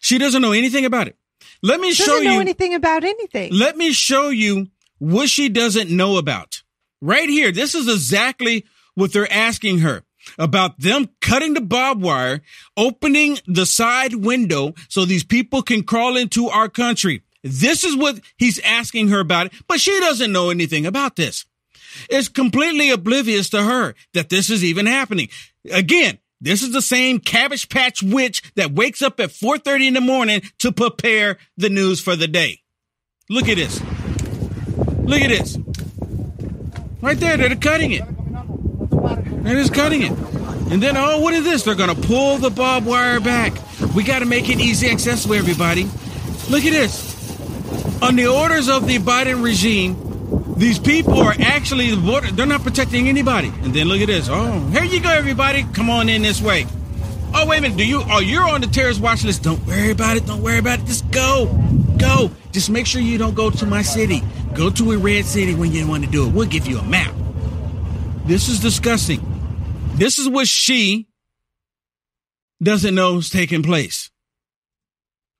She 0.00 0.18
doesn't 0.18 0.42
know 0.42 0.52
anything 0.52 0.84
about 0.84 1.06
it. 1.08 1.16
Let 1.62 1.80
me 1.80 1.92
show 1.92 2.04
you 2.04 2.08
Doesn't 2.10 2.24
know 2.24 2.32
you 2.34 2.40
anything 2.40 2.74
about 2.74 3.04
anything. 3.04 3.52
let 3.52 3.76
me 3.76 3.92
show 3.92 4.28
you 4.28 4.68
what 4.98 5.28
she 5.28 5.48
doesn't 5.48 5.90
know 5.90 6.16
about. 6.16 6.62
Right 7.00 7.28
here. 7.28 7.52
This 7.52 7.74
is 7.74 7.88
exactly 7.88 8.64
what 8.94 9.12
they're 9.12 9.32
asking 9.32 9.78
her 9.80 10.04
about 10.38 10.78
them 10.78 11.08
cutting 11.20 11.54
the 11.54 11.60
barbed 11.60 12.02
wire, 12.02 12.42
opening 12.76 13.38
the 13.46 13.66
side 13.66 14.14
window 14.14 14.74
so 14.88 15.04
these 15.04 15.24
people 15.24 15.62
can 15.62 15.82
crawl 15.82 16.16
into 16.16 16.48
our 16.48 16.68
country. 16.68 17.22
This 17.42 17.84
is 17.84 17.96
what 17.96 18.20
he's 18.36 18.58
asking 18.60 19.08
her 19.08 19.20
about 19.20 19.52
but 19.68 19.80
she 19.80 19.98
doesn't 20.00 20.32
know 20.32 20.50
anything 20.50 20.86
about 20.86 21.16
this. 21.16 21.44
It's 22.10 22.28
completely 22.28 22.90
oblivious 22.90 23.48
to 23.50 23.62
her 23.62 23.94
that 24.12 24.28
this 24.28 24.50
is 24.50 24.62
even 24.62 24.86
happening. 24.86 25.28
Again, 25.70 26.18
this 26.40 26.62
is 26.62 26.72
the 26.72 26.82
same 26.82 27.18
cabbage 27.18 27.68
patch 27.68 28.02
witch 28.02 28.42
that 28.54 28.72
wakes 28.72 29.02
up 29.02 29.18
at 29.20 29.30
4:30 29.30 29.88
in 29.88 29.94
the 29.94 30.00
morning 30.00 30.42
to 30.58 30.70
prepare 30.70 31.38
the 31.56 31.68
news 31.68 32.00
for 32.00 32.14
the 32.14 32.28
day. 32.28 32.62
Look 33.28 33.48
at 33.48 33.56
this. 33.56 33.80
Look 35.02 35.20
at 35.20 35.30
this. 35.30 35.58
Right 37.00 37.18
there, 37.18 37.36
they're 37.36 37.56
cutting 37.56 37.92
it. 37.92 38.04
They're 39.42 39.56
just 39.56 39.74
cutting 39.74 40.02
it. 40.02 40.12
And 40.70 40.82
then, 40.82 40.96
oh, 40.96 41.20
what 41.20 41.32
is 41.34 41.44
this? 41.44 41.64
They're 41.64 41.74
going 41.74 41.94
to 41.94 42.06
pull 42.06 42.38
the 42.38 42.50
barbed 42.50 42.86
wire 42.86 43.20
back. 43.20 43.54
We 43.94 44.02
got 44.02 44.18
to 44.18 44.26
make 44.26 44.48
it 44.50 44.60
easy 44.60 44.90
accessible, 44.90 45.36
everybody. 45.36 45.84
Look 46.50 46.64
at 46.64 46.72
this. 46.72 47.16
On 48.02 48.16
the 48.16 48.26
orders 48.26 48.68
of 48.68 48.86
the 48.86 48.98
Biden 48.98 49.42
regime, 49.42 49.96
these 50.56 50.78
people 50.78 51.18
are 51.20 51.34
actually. 51.38 51.94
They're 51.94 52.46
not 52.46 52.62
protecting 52.62 53.08
anybody. 53.08 53.48
And 53.62 53.72
then 53.72 53.88
look 53.88 54.00
at 54.00 54.08
this. 54.08 54.28
Oh, 54.30 54.60
here 54.68 54.84
you 54.84 55.00
go, 55.00 55.10
everybody. 55.10 55.64
Come 55.72 55.88
on 55.88 56.08
in 56.08 56.22
this 56.22 56.42
way. 56.42 56.66
Oh, 57.34 57.46
wait 57.46 57.58
a 57.58 57.62
minute. 57.62 57.76
Do 57.76 57.86
you? 57.86 58.02
Oh, 58.06 58.20
you're 58.20 58.48
on 58.48 58.60
the 58.60 58.66
terrorist 58.66 59.00
watch 59.00 59.24
list. 59.24 59.42
Don't 59.42 59.64
worry 59.66 59.90
about 59.90 60.16
it. 60.16 60.26
Don't 60.26 60.42
worry 60.42 60.58
about 60.58 60.80
it. 60.80 60.86
Just 60.86 61.10
go, 61.10 61.46
go. 61.98 62.30
Just 62.52 62.70
make 62.70 62.86
sure 62.86 63.00
you 63.00 63.18
don't 63.18 63.34
go 63.34 63.50
to 63.50 63.66
my 63.66 63.82
city. 63.82 64.22
Go 64.54 64.70
to 64.70 64.92
a 64.92 64.98
red 64.98 65.24
city 65.24 65.54
when 65.54 65.72
you 65.72 65.86
want 65.86 66.04
to 66.04 66.10
do 66.10 66.26
it. 66.26 66.32
We'll 66.32 66.48
give 66.48 66.66
you 66.66 66.78
a 66.78 66.84
map. 66.84 67.14
This 68.28 68.50
is 68.50 68.60
disgusting. 68.60 69.22
This 69.94 70.18
is 70.18 70.28
what 70.28 70.46
she 70.46 71.08
doesn't 72.62 72.94
know 72.94 73.16
is 73.16 73.30
taking 73.30 73.62
place. 73.62 74.10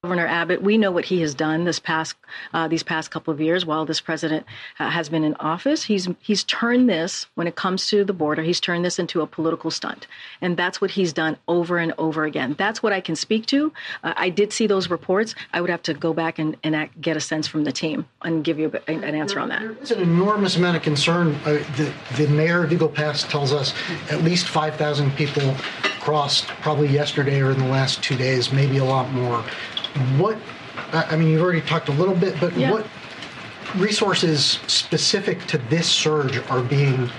Governor 0.04 0.28
Abbott, 0.28 0.62
we 0.62 0.78
know 0.78 0.92
what 0.92 1.06
he 1.06 1.22
has 1.22 1.34
done 1.34 1.64
this 1.64 1.80
past 1.80 2.14
uh, 2.54 2.68
these 2.68 2.84
past 2.84 3.10
couple 3.10 3.34
of 3.34 3.40
years 3.40 3.66
while 3.66 3.84
this 3.84 4.00
president 4.00 4.46
uh, 4.78 4.88
has 4.88 5.08
been 5.08 5.24
in 5.24 5.34
office. 5.40 5.82
He's 5.82 6.06
he's 6.20 6.44
turned 6.44 6.88
this 6.88 7.26
when 7.34 7.48
it 7.48 7.56
comes 7.56 7.88
to 7.88 8.04
the 8.04 8.12
border. 8.12 8.44
He's 8.44 8.60
turned 8.60 8.84
this 8.84 9.00
into 9.00 9.22
a 9.22 9.26
political 9.26 9.72
stunt, 9.72 10.06
and 10.40 10.56
that's 10.56 10.80
what 10.80 10.92
he's 10.92 11.12
done 11.12 11.36
over 11.48 11.78
and 11.78 11.94
over 11.98 12.24
again. 12.24 12.54
That's 12.56 12.80
what 12.80 12.92
I 12.92 13.00
can 13.00 13.16
speak 13.16 13.46
to. 13.46 13.72
Uh, 14.04 14.14
I 14.16 14.28
did 14.28 14.52
see 14.52 14.68
those 14.68 14.88
reports. 14.88 15.34
I 15.52 15.60
would 15.60 15.68
have 15.68 15.82
to 15.82 15.94
go 15.94 16.14
back 16.14 16.38
and, 16.38 16.56
and 16.62 16.76
act, 16.76 17.00
get 17.00 17.16
a 17.16 17.20
sense 17.20 17.48
from 17.48 17.64
the 17.64 17.72
team 17.72 18.06
and 18.22 18.44
give 18.44 18.60
you 18.60 18.70
a, 18.86 18.92
an 18.92 19.16
answer 19.16 19.40
on 19.40 19.48
that. 19.48 19.62
There's 19.62 19.90
an 19.90 20.02
enormous 20.02 20.56
amount 20.56 20.76
of 20.76 20.84
concern. 20.84 21.34
Uh, 21.44 21.54
the, 21.76 21.92
the 22.16 22.28
mayor 22.28 22.62
of 22.62 22.72
Eagle 22.72 22.88
Pass 22.88 23.24
tells 23.24 23.52
us 23.52 23.74
at 24.12 24.22
least 24.22 24.46
5,000 24.46 25.10
people 25.16 25.56
crossed 25.98 26.46
probably 26.62 26.86
yesterday 26.86 27.40
or 27.40 27.50
in 27.50 27.58
the 27.58 27.66
last 27.66 28.00
two 28.00 28.16
days, 28.16 28.52
maybe 28.52 28.78
a 28.78 28.84
lot 28.84 29.10
more 29.10 29.44
what 30.18 30.38
I 30.92 31.16
mean, 31.16 31.28
you've 31.28 31.42
already 31.42 31.60
talked 31.60 31.88
a 31.88 31.92
little 31.92 32.14
bit, 32.14 32.38
but 32.40 32.56
yeah. 32.56 32.72
what 32.72 32.86
resources 33.76 34.58
specific 34.66 35.44
to 35.46 35.58
this 35.58 35.88
surge 35.88 36.38
are 36.50 36.62
being 36.62 37.10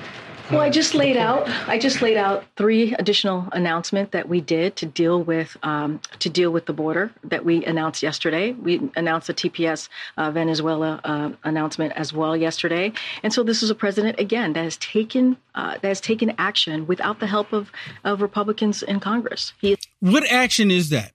well, 0.52 0.62
I 0.62 0.72
just 0.72 0.96
laid 0.96 1.16
out. 1.16 1.48
I 1.68 1.78
just 1.78 2.02
laid 2.02 2.18
out 2.18 2.44
three 2.56 2.96
additional 2.96 3.48
announcements 3.52 4.14
that 4.14 4.28
we 4.28 4.42
did 4.42 4.76
to 4.78 4.88
deal 4.88 5.22
with 5.22 5.56
um, 5.62 6.02
to 6.18 6.30
deal 6.30 6.50
with 6.50 6.66
the 6.66 6.74
border 6.74 7.12
that 7.26 7.46
we 7.46 7.64
announced 7.66 8.02
yesterday. 8.02 8.54
We 8.54 8.90
announced 8.96 9.28
the 9.28 9.36
TPS 9.36 9.90
uh, 10.18 10.32
Venezuela 10.32 11.02
uh, 11.04 11.32
announcement 11.44 11.94
as 11.96 12.14
well 12.14 12.36
yesterday, 12.36 12.94
and 13.22 13.32
so 13.32 13.44
this 13.44 13.62
is 13.62 13.70
a 13.70 13.76
president 13.76 14.20
again 14.20 14.54
that 14.54 14.64
has 14.64 14.78
taken 14.78 15.38
uh, 15.54 15.74
that 15.74 15.88
has 15.88 16.02
taken 16.02 16.34
action 16.40 16.88
without 16.88 17.20
the 17.20 17.28
help 17.28 17.54
of 17.54 17.72
of 18.04 18.22
Republicans 18.22 18.82
in 18.82 19.00
Congress. 19.00 19.54
He- 19.62 19.78
what 20.00 20.26
action 20.32 20.72
is 20.72 20.90
that? 20.90 21.12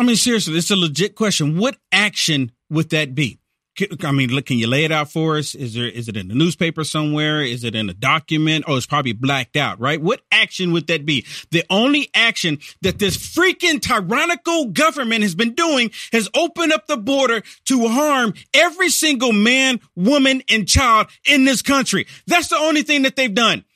I 0.00 0.02
mean, 0.02 0.16
seriously, 0.16 0.56
it's 0.56 0.70
a 0.70 0.76
legit 0.76 1.14
question. 1.14 1.58
What 1.58 1.76
action 1.92 2.52
would 2.70 2.88
that 2.88 3.14
be? 3.14 3.38
I 4.02 4.12
mean, 4.12 4.30
look, 4.30 4.46
can 4.46 4.56
you 4.56 4.66
lay 4.66 4.84
it 4.84 4.92
out 4.92 5.12
for 5.12 5.36
us? 5.36 5.54
Is 5.54 5.74
there 5.74 5.86
is 5.86 6.08
it 6.08 6.16
in 6.16 6.28
the 6.28 6.34
newspaper 6.34 6.84
somewhere? 6.84 7.42
Is 7.42 7.64
it 7.64 7.74
in 7.74 7.90
a 7.90 7.92
document? 7.92 8.64
Oh, 8.66 8.76
it's 8.76 8.86
probably 8.86 9.12
blacked 9.12 9.58
out, 9.58 9.78
right? 9.78 10.00
What 10.00 10.22
action 10.32 10.72
would 10.72 10.86
that 10.86 11.04
be? 11.04 11.26
The 11.50 11.64
only 11.68 12.08
action 12.14 12.60
that 12.80 12.98
this 12.98 13.18
freaking 13.18 13.78
tyrannical 13.78 14.68
government 14.68 15.20
has 15.20 15.34
been 15.34 15.52
doing 15.52 15.90
has 16.12 16.30
opened 16.34 16.72
up 16.72 16.86
the 16.86 16.96
border 16.96 17.42
to 17.66 17.88
harm 17.88 18.32
every 18.54 18.88
single 18.88 19.32
man, 19.32 19.80
woman, 19.96 20.42
and 20.48 20.66
child 20.66 21.08
in 21.26 21.44
this 21.44 21.60
country. 21.60 22.06
That's 22.26 22.48
the 22.48 22.56
only 22.56 22.82
thing 22.82 23.02
that 23.02 23.16
they've 23.16 23.34
done. 23.34 23.66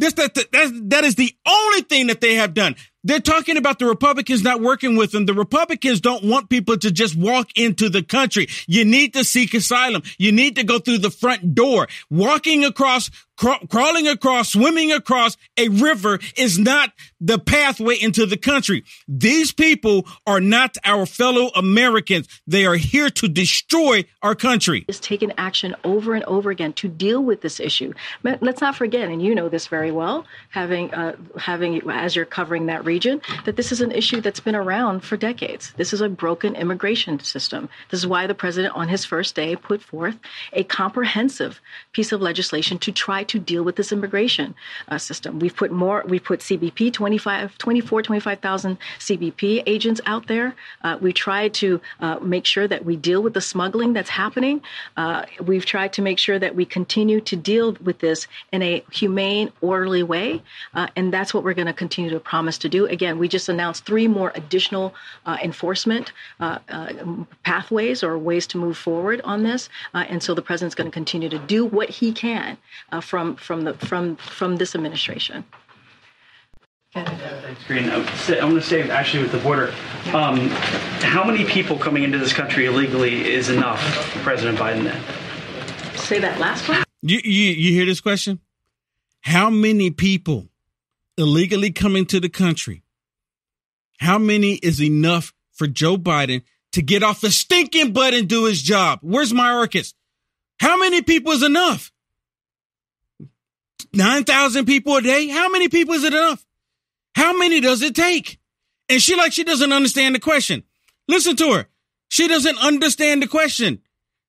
This 0.00 0.14
that 0.14 0.34
that 0.34 0.70
that 0.90 1.04
is 1.04 1.14
the 1.14 1.32
only 1.46 1.82
thing 1.82 2.06
that 2.08 2.20
they 2.20 2.36
have 2.36 2.54
done. 2.54 2.74
They're 3.02 3.20
talking 3.20 3.56
about 3.56 3.78
the 3.78 3.86
Republicans 3.86 4.42
not 4.42 4.60
working 4.60 4.96
with 4.96 5.12
them. 5.12 5.24
The 5.24 5.32
Republicans 5.32 6.00
don't 6.00 6.24
want 6.24 6.50
people 6.50 6.76
to 6.78 6.90
just 6.90 7.16
walk 7.16 7.48
into 7.56 7.88
the 7.88 8.02
country. 8.02 8.48
You 8.66 8.84
need 8.84 9.14
to 9.14 9.24
seek 9.24 9.54
asylum. 9.54 10.02
You 10.18 10.32
need 10.32 10.56
to 10.56 10.64
go 10.64 10.78
through 10.78 10.98
the 10.98 11.10
front 11.10 11.54
door. 11.54 11.88
Walking 12.10 12.64
across 12.64 13.10
crawling 13.40 14.06
across, 14.06 14.52
swimming 14.52 14.92
across 14.92 15.36
a 15.56 15.68
river 15.68 16.18
is 16.36 16.58
not 16.58 16.92
the 17.20 17.38
pathway 17.38 17.96
into 17.96 18.26
the 18.26 18.36
country. 18.36 18.84
These 19.08 19.52
people 19.52 20.06
are 20.26 20.40
not 20.40 20.76
our 20.84 21.06
fellow 21.06 21.50
Americans. 21.54 22.28
They 22.46 22.66
are 22.66 22.74
here 22.74 23.10
to 23.10 23.28
destroy 23.28 24.04
our 24.22 24.34
country. 24.34 24.84
Is 24.88 25.00
taken 25.00 25.32
action 25.38 25.74
over 25.84 26.14
and 26.14 26.24
over 26.24 26.50
again 26.50 26.72
to 26.74 26.88
deal 26.88 27.22
with 27.22 27.40
this 27.40 27.60
issue. 27.60 27.94
But 28.22 28.42
let's 28.42 28.60
not 28.60 28.76
forget, 28.76 29.08
and 29.08 29.22
you 29.22 29.34
know 29.34 29.48
this 29.48 29.66
very 29.66 29.90
well, 29.90 30.26
having 30.50 30.92
uh, 30.92 31.16
having 31.38 31.88
as 31.90 32.14
you're 32.14 32.24
covering 32.24 32.66
that 32.66 32.84
region, 32.84 33.20
that 33.44 33.56
this 33.56 33.72
is 33.72 33.80
an 33.80 33.92
issue 33.92 34.20
that's 34.20 34.40
been 34.40 34.56
around 34.56 35.00
for 35.00 35.16
decades. 35.16 35.72
This 35.76 35.92
is 35.92 36.00
a 36.00 36.08
broken 36.08 36.54
immigration 36.54 37.20
system. 37.20 37.68
This 37.90 38.00
is 38.00 38.06
why 38.06 38.26
the 38.26 38.34
president, 38.34 38.74
on 38.74 38.88
his 38.88 39.04
first 39.04 39.34
day, 39.34 39.56
put 39.56 39.82
forth 39.82 40.16
a 40.52 40.64
comprehensive 40.64 41.60
piece 41.92 42.12
of 42.12 42.20
legislation 42.20 42.78
to 42.78 42.92
try 42.92 43.24
to 43.30 43.38
deal 43.38 43.62
with 43.62 43.76
this 43.76 43.92
immigration 43.92 44.54
uh, 44.88 44.98
system. 44.98 45.38
We've 45.38 45.54
put 45.54 45.70
more, 45.70 46.04
we've 46.06 46.22
put 46.22 46.40
CBP, 46.40 46.92
25, 46.92 47.56
24, 47.58 48.02
25,000 48.02 48.78
CBP 48.98 49.62
agents 49.66 50.00
out 50.06 50.26
there. 50.26 50.54
Uh, 50.82 50.98
we 51.00 51.12
tried 51.12 51.54
to 51.54 51.80
uh, 52.00 52.18
make 52.20 52.44
sure 52.44 52.66
that 52.66 52.84
we 52.84 52.96
deal 52.96 53.22
with 53.22 53.34
the 53.34 53.40
smuggling 53.40 53.92
that's 53.92 54.10
happening. 54.10 54.60
Uh, 54.96 55.24
we've 55.46 55.64
tried 55.64 55.92
to 55.92 56.02
make 56.02 56.18
sure 56.18 56.38
that 56.38 56.54
we 56.56 56.64
continue 56.64 57.20
to 57.20 57.36
deal 57.36 57.76
with 57.84 57.98
this 58.00 58.26
in 58.52 58.62
a 58.62 58.84
humane, 58.90 59.52
orderly 59.60 60.02
way. 60.02 60.42
Uh, 60.74 60.88
and 60.96 61.12
that's 61.12 61.32
what 61.32 61.44
we're 61.44 61.54
going 61.54 61.72
to 61.74 61.80
continue 61.84 62.10
to 62.10 62.20
promise 62.20 62.58
to 62.58 62.68
do. 62.68 62.86
Again, 62.86 63.18
we 63.18 63.28
just 63.28 63.48
announced 63.48 63.86
three 63.86 64.08
more 64.08 64.32
additional 64.34 64.92
uh, 65.26 65.36
enforcement 65.42 66.12
pathways 67.44 68.02
or 68.02 68.18
ways 68.18 68.46
to 68.48 68.58
move 68.58 68.76
forward 68.76 69.20
on 69.22 69.42
this. 69.42 69.68
and 69.94 70.20
so 70.22 70.34
the 70.34 70.42
president's 70.42 70.74
going 70.74 70.90
to 70.90 70.94
continue 71.02 71.28
to 71.28 71.38
do 71.38 71.64
what 71.64 71.88
he 71.88 72.12
can 72.12 72.56
from 73.00 73.19
from 73.20 73.36
from 73.36 73.64
the 73.64 73.74
from 73.74 74.16
from 74.16 74.56
this 74.56 74.74
administration. 74.74 75.44
Thanks, 76.92 77.62
Karine. 77.68 77.88
I 77.88 78.44
want 78.44 78.56
to 78.56 78.62
stay 78.62 78.90
actually 78.90 79.22
with 79.22 79.32
the 79.32 79.38
border. 79.38 79.72
Um, 80.12 80.48
how 81.02 81.22
many 81.22 81.44
people 81.44 81.78
coming 81.78 82.02
into 82.02 82.18
this 82.18 82.32
country 82.32 82.66
illegally 82.66 83.30
is 83.30 83.48
enough 83.48 83.80
for 84.08 84.18
President 84.20 84.58
Biden? 84.58 84.84
Then 84.84 85.00
say 85.96 86.18
that 86.18 86.40
last 86.40 86.68
one. 86.68 86.82
You, 87.02 87.20
you 87.22 87.52
you 87.52 87.72
hear 87.72 87.86
this 87.86 88.00
question? 88.00 88.40
How 89.20 89.50
many 89.50 89.90
people 89.90 90.48
illegally 91.16 91.70
coming 91.70 92.06
to 92.06 92.20
the 92.20 92.30
country? 92.30 92.82
How 93.98 94.18
many 94.18 94.54
is 94.54 94.82
enough 94.82 95.34
for 95.52 95.66
Joe 95.66 95.96
Biden 95.96 96.42
to 96.72 96.80
get 96.82 97.02
off 97.02 97.20
the 97.20 97.30
stinking 97.30 97.92
butt 97.92 98.14
and 98.14 98.28
do 98.28 98.46
his 98.46 98.62
job? 98.62 99.00
Where's 99.02 99.32
my 99.34 99.50
Mayorkas? 99.50 99.92
How 100.58 100.78
many 100.78 101.02
people 101.02 101.32
is 101.32 101.42
enough? 101.42 101.92
9,000 103.92 104.66
people 104.66 104.96
a 104.96 105.02
day? 105.02 105.28
How 105.28 105.48
many 105.48 105.68
people 105.68 105.94
is 105.94 106.04
it 106.04 106.12
enough? 106.12 106.44
How 107.14 107.36
many 107.36 107.60
does 107.60 107.82
it 107.82 107.94
take? 107.94 108.38
And 108.88 109.00
she 109.00 109.16
like 109.16 109.32
she 109.32 109.44
doesn't 109.44 109.72
understand 109.72 110.14
the 110.14 110.20
question. 110.20 110.64
Listen 111.08 111.36
to 111.36 111.52
her. 111.52 111.66
She 112.08 112.28
doesn't 112.28 112.58
understand 112.58 113.22
the 113.22 113.28
question. 113.28 113.80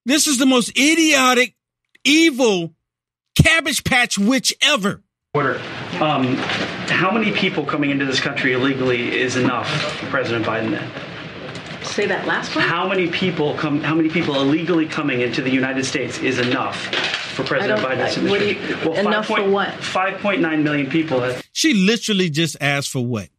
This 0.05 0.27
is 0.27 0.37
the 0.37 0.45
most 0.45 0.69
idiotic, 0.77 1.55
evil 2.03 2.73
cabbage 3.35 3.83
patch 3.83 4.17
witch 4.17 4.53
ever. 4.61 5.03
Order. 5.33 5.61
Um, 5.99 6.35
how 6.89 7.11
many 7.11 7.31
people 7.31 7.65
coming 7.65 7.89
into 7.89 8.05
this 8.05 8.19
country 8.19 8.53
illegally 8.53 9.19
is 9.19 9.35
enough 9.37 9.69
for 9.99 10.07
President 10.07 10.45
Biden 10.45 10.71
then? 10.71 10.91
Say 11.83 12.05
that 12.07 12.27
last 12.27 12.55
one. 12.55 12.65
How 12.65 12.87
many 12.87 13.07
people 13.07 13.55
come? 13.55 13.81
How 13.81 13.95
many 13.95 14.09
people 14.09 14.35
illegally 14.35 14.87
coming 14.87 15.21
into 15.21 15.41
the 15.41 15.49
United 15.49 15.85
States 15.85 16.19
is 16.19 16.39
enough 16.39 17.20
for 17.31 17.43
President 17.43 17.79
Biden's 17.79 18.17
administration. 18.17 18.69
You, 18.69 18.89
well, 18.89 18.99
enough 18.99 19.27
point, 19.27 19.43
for 19.43 19.49
what? 19.49 19.69
5.9 19.69 20.63
million 20.63 20.89
people. 20.89 21.19
Have- 21.21 21.43
she 21.51 21.73
literally 21.73 22.29
just 22.29 22.57
asked 22.61 22.89
for 22.89 23.05
what? 23.05 23.29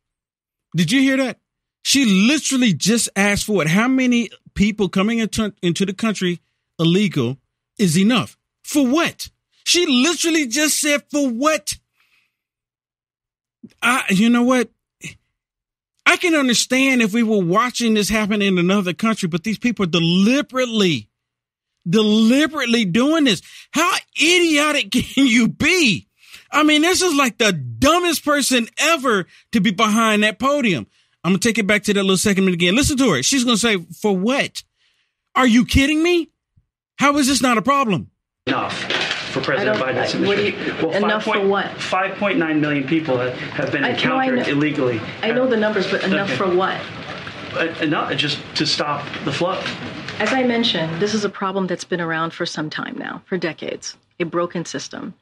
Did 0.75 0.91
you 0.91 1.01
hear 1.01 1.17
that? 1.19 1.39
She 1.83 2.05
literally 2.05 2.73
just 2.73 3.09
asked 3.17 3.47
for 3.47 3.57
what? 3.57 3.67
How 3.67 3.89
many 3.89 4.31
people 4.55 4.89
coming 4.89 5.19
into, 5.19 5.53
into 5.63 5.85
the 5.85 5.93
country 5.93 6.41
illegal 6.79 7.39
is 7.79 7.99
enough? 7.99 8.37
For 8.63 8.87
what? 8.87 9.29
She 9.65 9.87
literally 9.87 10.47
just 10.47 10.79
said, 10.81 11.03
for 11.11 11.29
what? 11.29 11.75
I, 13.81 14.05
you 14.11 14.29
know 14.29 14.43
what? 14.43 14.71
I 16.05 16.17
can 16.17 16.35
understand 16.35 17.01
if 17.01 17.13
we 17.15 17.23
were 17.23 17.43
watching 17.43 17.95
this 17.95 18.09
happen 18.09 18.43
in 18.43 18.59
another 18.59 18.93
country, 18.93 19.29
but 19.29 19.45
these 19.45 19.59
people 19.59 19.87
deliberately 19.87 21.09
deliberately 21.89 22.85
doing 22.85 23.25
this. 23.25 23.43
How 23.71 23.93
idiotic 24.21 24.91
can 24.93 25.27
you 25.27 25.49
be? 25.49 26.09
I 26.51 26.63
mean, 26.63 26.83
this 26.83 27.03
is 27.03 27.15
like 27.15 27.39
the 27.39 27.53
dumbest 27.53 28.25
person 28.25 28.69
ever 28.79 29.27
to 29.53 29.61
be 29.61 29.71
behind 29.71 30.23
that 30.23 30.39
podium. 30.39 30.87
I'm 31.25 31.33
gonna 31.33 31.39
take 31.39 31.59
it 31.59 31.67
back 31.67 31.85
to 31.85 31.95
that 31.95 32.03
little 32.03 32.17
second 32.17 32.45
minute 32.45 32.55
again. 32.55 32.75
Listen 32.75 32.97
to 32.99 33.11
her. 33.13 33.23
She's 33.23 33.45
gonna 33.45 33.57
say, 33.57 33.77
"For 34.01 34.17
what? 34.17 34.65
Are 35.35 35.47
you 35.47 35.65
kidding 35.65 36.03
me? 36.03 36.31
How 36.99 37.17
is 37.17 37.29
this 37.29 37.41
not 37.41 37.59
a 37.59 37.63
problem?" 37.63 38.11
Enough 38.47 39.03
for 39.33 39.41
President 39.41 39.79
Biden's 39.79 40.15
administration. 40.15 40.87
well, 40.87 40.97
enough 40.97 41.25
point, 41.25 41.41
for 41.41 41.47
what? 41.47 41.67
5.9 41.67 42.61
million 42.61 42.87
people 42.87 43.19
have 43.19 43.73
been 43.73 43.85
encountered 43.85 44.41
I 44.41 44.51
illegally. 44.51 45.01
I 45.23 45.31
know 45.31 45.47
the 45.47 45.57
numbers, 45.57 45.91
but 45.91 46.05
enough 46.05 46.29
okay. 46.29 46.37
for 46.37 46.55
what? 46.55 46.81
Uh, 47.55 47.67
enough 47.81 48.15
just 48.17 48.39
to 48.57 48.67
stop 48.67 49.07
the 49.25 49.33
flow. 49.33 49.63
As 50.23 50.33
I 50.33 50.45
mentioned, 50.45 51.03
this 51.03 51.15
is 51.15 51.25
a 51.25 51.29
problem 51.29 51.67
that's 51.67 51.83
been 51.83 52.01
around 52.01 52.33
for 52.33 52.47
some 52.47 52.71
time 52.71 52.97
now, 52.97 53.23
for 53.25 53.37
decades, 53.37 53.97
a 54.21 54.25
broken 54.25 54.65
system. 54.65 55.15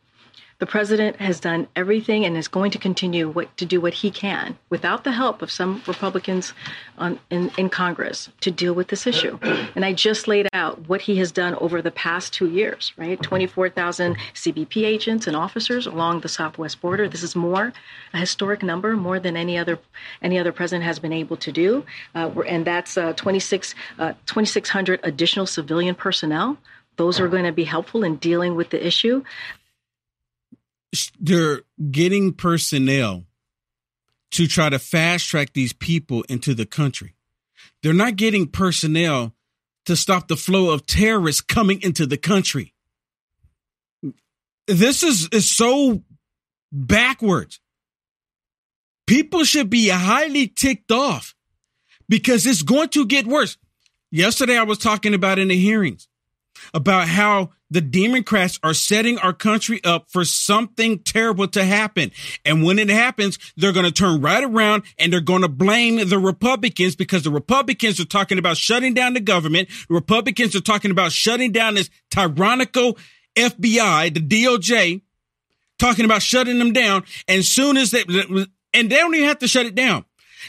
The 0.60 0.66
president 0.66 1.16
has 1.16 1.40
done 1.40 1.68
everything 1.74 2.26
and 2.26 2.36
is 2.36 2.46
going 2.46 2.70
to 2.72 2.78
continue 2.78 3.30
what, 3.30 3.56
to 3.56 3.64
do 3.64 3.80
what 3.80 3.94
he 3.94 4.10
can 4.10 4.58
without 4.68 5.04
the 5.04 5.12
help 5.12 5.40
of 5.40 5.50
some 5.50 5.82
Republicans 5.86 6.52
on, 6.98 7.18
in, 7.30 7.50
in 7.56 7.70
Congress 7.70 8.28
to 8.42 8.50
deal 8.50 8.74
with 8.74 8.88
this 8.88 9.06
issue. 9.06 9.38
And 9.74 9.84
I 9.84 9.92
just 9.92 10.28
laid 10.28 10.48
out 10.52 10.88
what 10.88 11.00
he 11.00 11.16
has 11.18 11.32
done 11.32 11.54
over 11.54 11.80
the 11.80 11.90
past 11.90 12.34
two 12.34 12.48
years, 12.48 12.92
right? 12.96 13.20
24,000 13.22 14.16
CBP 14.34 14.84
agents 14.84 15.26
and 15.26 15.36
officers 15.36 15.86
along 15.86 16.20
the 16.20 16.28
southwest 16.28 16.80
border. 16.80 17.08
This 17.08 17.22
is 17.22 17.34
more, 17.36 17.72
a 18.12 18.18
historic 18.18 18.62
number, 18.62 18.96
more 18.96 19.20
than 19.20 19.36
any 19.36 19.56
other 19.56 19.78
any 20.20 20.38
other 20.38 20.52
president 20.52 20.84
has 20.84 20.98
been 20.98 21.12
able 21.12 21.36
to 21.38 21.52
do. 21.52 21.84
Uh, 22.14 22.30
and 22.46 22.66
that's 22.66 22.98
uh, 22.98 23.12
26, 23.14 23.74
uh, 23.98 24.12
2,600 24.26 25.00
additional 25.04 25.46
civilian 25.46 25.94
personnel 25.94 26.58
those 26.96 27.18
are 27.18 27.28
going 27.28 27.44
to 27.44 27.52
be 27.52 27.64
helpful 27.64 28.04
in 28.04 28.16
dealing 28.16 28.56
with 28.56 28.68
the 28.68 28.86
issue 28.86 29.24
they're 31.18 31.62
getting 31.90 32.32
personnel 32.32 33.24
to 34.32 34.46
try 34.46 34.68
to 34.68 34.78
fast 34.78 35.28
track 35.28 35.52
these 35.52 35.72
people 35.72 36.22
into 36.28 36.54
the 36.54 36.66
country. 36.66 37.14
They're 37.82 37.92
not 37.92 38.16
getting 38.16 38.46
personnel 38.46 39.34
to 39.86 39.96
stop 39.96 40.28
the 40.28 40.36
flow 40.36 40.70
of 40.70 40.86
terrorists 40.86 41.40
coming 41.40 41.80
into 41.82 42.06
the 42.06 42.16
country. 42.16 42.74
This 44.66 45.02
is, 45.02 45.28
is 45.32 45.50
so 45.50 46.02
backwards. 46.70 47.60
People 49.06 49.42
should 49.42 49.70
be 49.70 49.88
highly 49.88 50.46
ticked 50.46 50.92
off 50.92 51.34
because 52.08 52.46
it's 52.46 52.62
going 52.62 52.90
to 52.90 53.06
get 53.06 53.26
worse. 53.26 53.56
Yesterday, 54.12 54.56
I 54.56 54.64
was 54.64 54.78
talking 54.78 55.14
about 55.14 55.38
in 55.38 55.48
the 55.48 55.58
hearings 55.58 56.08
about 56.74 57.08
how 57.08 57.50
the 57.70 57.80
Democrats 57.80 58.58
are 58.62 58.74
setting 58.74 59.18
our 59.18 59.32
country 59.32 59.80
up 59.84 60.10
for 60.10 60.24
something 60.24 60.98
terrible 60.98 61.46
to 61.48 61.64
happen. 61.64 62.10
And 62.44 62.64
when 62.64 62.78
it 62.78 62.88
happens, 62.88 63.38
they're 63.56 63.72
going 63.72 63.86
to 63.86 63.92
turn 63.92 64.20
right 64.20 64.42
around 64.42 64.82
and 64.98 65.12
they're 65.12 65.20
going 65.20 65.42
to 65.42 65.48
blame 65.48 66.08
the 66.08 66.18
Republicans 66.18 66.96
because 66.96 67.22
the 67.22 67.30
Republicans 67.30 68.00
are 68.00 68.04
talking 68.04 68.38
about 68.38 68.56
shutting 68.56 68.94
down 68.94 69.14
the 69.14 69.20
government. 69.20 69.68
The 69.88 69.94
Republicans 69.94 70.56
are 70.56 70.60
talking 70.60 70.90
about 70.90 71.12
shutting 71.12 71.52
down 71.52 71.74
this 71.74 71.90
tyrannical 72.10 72.98
FBI, 73.36 74.14
the 74.14 74.20
DOJ, 74.20 75.02
talking 75.78 76.04
about 76.04 76.22
shutting 76.22 76.58
them 76.58 76.72
down. 76.72 77.04
And 77.28 77.44
soon 77.44 77.76
as 77.76 77.92
they, 77.92 78.02
and 78.74 78.90
they 78.90 78.96
don't 78.96 79.14
even 79.14 79.28
have 79.28 79.38
to 79.38 79.48
shut 79.48 79.66
it 79.66 79.74
down. 79.74 80.04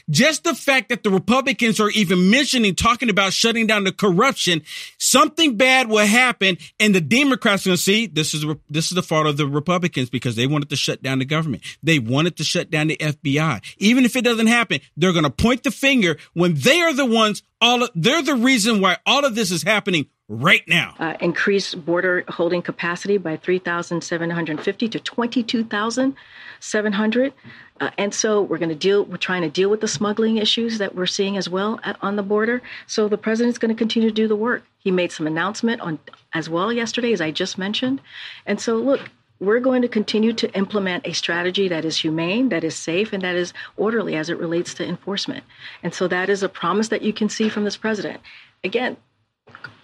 Just 0.10 0.44
the 0.44 0.56
fact 0.56 0.90
that 0.90 1.04
the 1.04 1.10
Republicans 1.10 1.80
are 1.80 1.90
even 1.92 2.30
mentioning, 2.30 2.76
talking 2.76 3.10
about 3.10 3.34
shutting 3.34 3.68
down 3.68 3.84
the 3.84 3.92
corruption, 3.92 4.62
something 4.98 5.58
bad 5.58 5.90
will 5.90 6.06
happen, 6.06 6.58
and 6.80 6.96
the 6.96 7.02
Democrats 7.02 7.66
are 7.66 7.70
going 7.70 7.78
to 7.78 7.84
see 7.84 8.08
this 8.08 8.34
is 8.34 8.46
this 8.70 8.92
is 8.92 8.96
the 8.96 9.04
fault 9.04 9.28
of 9.28 9.38
the 9.38 9.48
Republicans 9.48 10.10
because 10.10 10.36
they 10.36 10.48
wanted 10.48 10.70
to 10.70 10.76
shut 10.76 11.02
down 11.02 11.20
the 11.20 11.26
government. 11.26 11.64
They 11.84 12.00
wanted 12.00 12.38
to 12.38 12.44
shut 12.44 12.70
down 12.70 12.88
the 12.88 12.98
FBI. 12.98 13.62
Even 13.78 14.06
if 14.06 14.16
it 14.16 14.24
doesn't 14.24 14.48
happen, 14.48 14.82
they're 14.98 15.14
going 15.14 15.24
to 15.24 15.30
point 15.30 15.64
the 15.64 15.72
finger 15.72 16.18
when 16.34 16.56
they 16.56 16.82
are 16.82 16.94
the 16.94 17.06
ones. 17.06 17.44
All 17.64 17.84
of, 17.84 17.92
they're 17.94 18.24
the 18.24 18.36
reason 18.36 18.82
why 18.82 18.98
all 19.06 19.24
of 19.24 19.36
this 19.36 19.52
is 19.52 19.62
happening 19.62 20.08
right 20.32 20.64
now. 20.66 20.96
Uh, 20.98 21.16
increase 21.20 21.76
border 21.76 22.24
holding 22.30 22.62
capacity 22.62 23.18
by 23.18 23.36
3,750 23.36 24.88
to 24.88 25.00
22,700. 25.00 27.34
Uh, 27.82 27.90
and 27.98 28.14
so 28.14 28.42
we're 28.42 28.58
going 28.58 28.70
to 28.70 28.76
deal, 28.76 29.04
we're 29.04 29.18
trying 29.18 29.42
to 29.42 29.50
deal 29.50 29.70
with 29.70 29.82
the 29.82 29.90
smuggling 29.90 30.38
issues 30.38 30.78
that 30.78 30.96
we're 30.96 31.06
seeing 31.06 31.36
as 31.36 31.50
well 31.50 31.82
at, 31.84 31.98
on 32.02 32.16
the 32.16 32.24
border. 32.24 32.62
So 32.88 33.10
the 33.10 33.18
president's 33.18 33.58
going 33.58 33.76
to 33.76 33.78
continue 33.78 34.08
to 34.08 34.16
do 34.16 34.30
the 34.30 34.38
work. 34.38 34.64
He 34.78 34.90
made 34.90 35.12
some 35.12 35.28
announcement 35.28 35.82
on 35.82 36.00
as 36.34 36.50
well 36.50 36.72
yesterday, 36.72 37.12
as 37.12 37.20
I 37.20 37.32
just 37.32 37.58
mentioned. 37.58 38.00
And 38.46 38.62
so 38.62 38.78
look, 38.78 39.02
we're 39.42 39.60
going 39.60 39.82
to 39.82 39.90
continue 39.90 40.32
to 40.34 40.54
implement 40.56 41.06
a 41.06 41.14
strategy 41.14 41.68
that 41.68 41.84
is 41.84 41.98
humane, 41.98 42.48
that 42.50 42.64
is 42.64 42.76
safe, 42.76 43.12
and 43.12 43.24
that 43.24 43.36
is 43.36 43.54
orderly 43.76 44.16
as 44.16 44.30
it 44.30 44.38
relates 44.38 44.76
to 44.76 44.88
enforcement. 44.88 45.44
And 45.84 45.94
so 45.94 46.08
that 46.08 46.30
is 46.30 46.42
a 46.42 46.48
promise 46.48 46.88
that 46.88 47.02
you 47.02 47.12
can 47.12 47.28
see 47.28 47.50
from 47.50 47.66
this 47.66 47.76
president. 47.76 48.22
Again, 48.64 48.96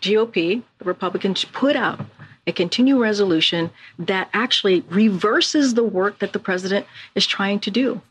GOP, 0.01 0.63
the 0.79 0.85
Republicans, 0.85 1.45
put 1.45 1.75
out 1.75 1.99
a 2.45 2.51
continuing 2.51 3.01
resolution 3.01 3.69
that 3.99 4.29
actually 4.33 4.81
reverses 4.89 5.73
the 5.73 5.83
work 5.83 6.19
that 6.19 6.33
the 6.33 6.39
president 6.39 6.85
is 7.13 7.27
trying 7.27 7.59
to 7.59 7.71
do. 7.71 8.01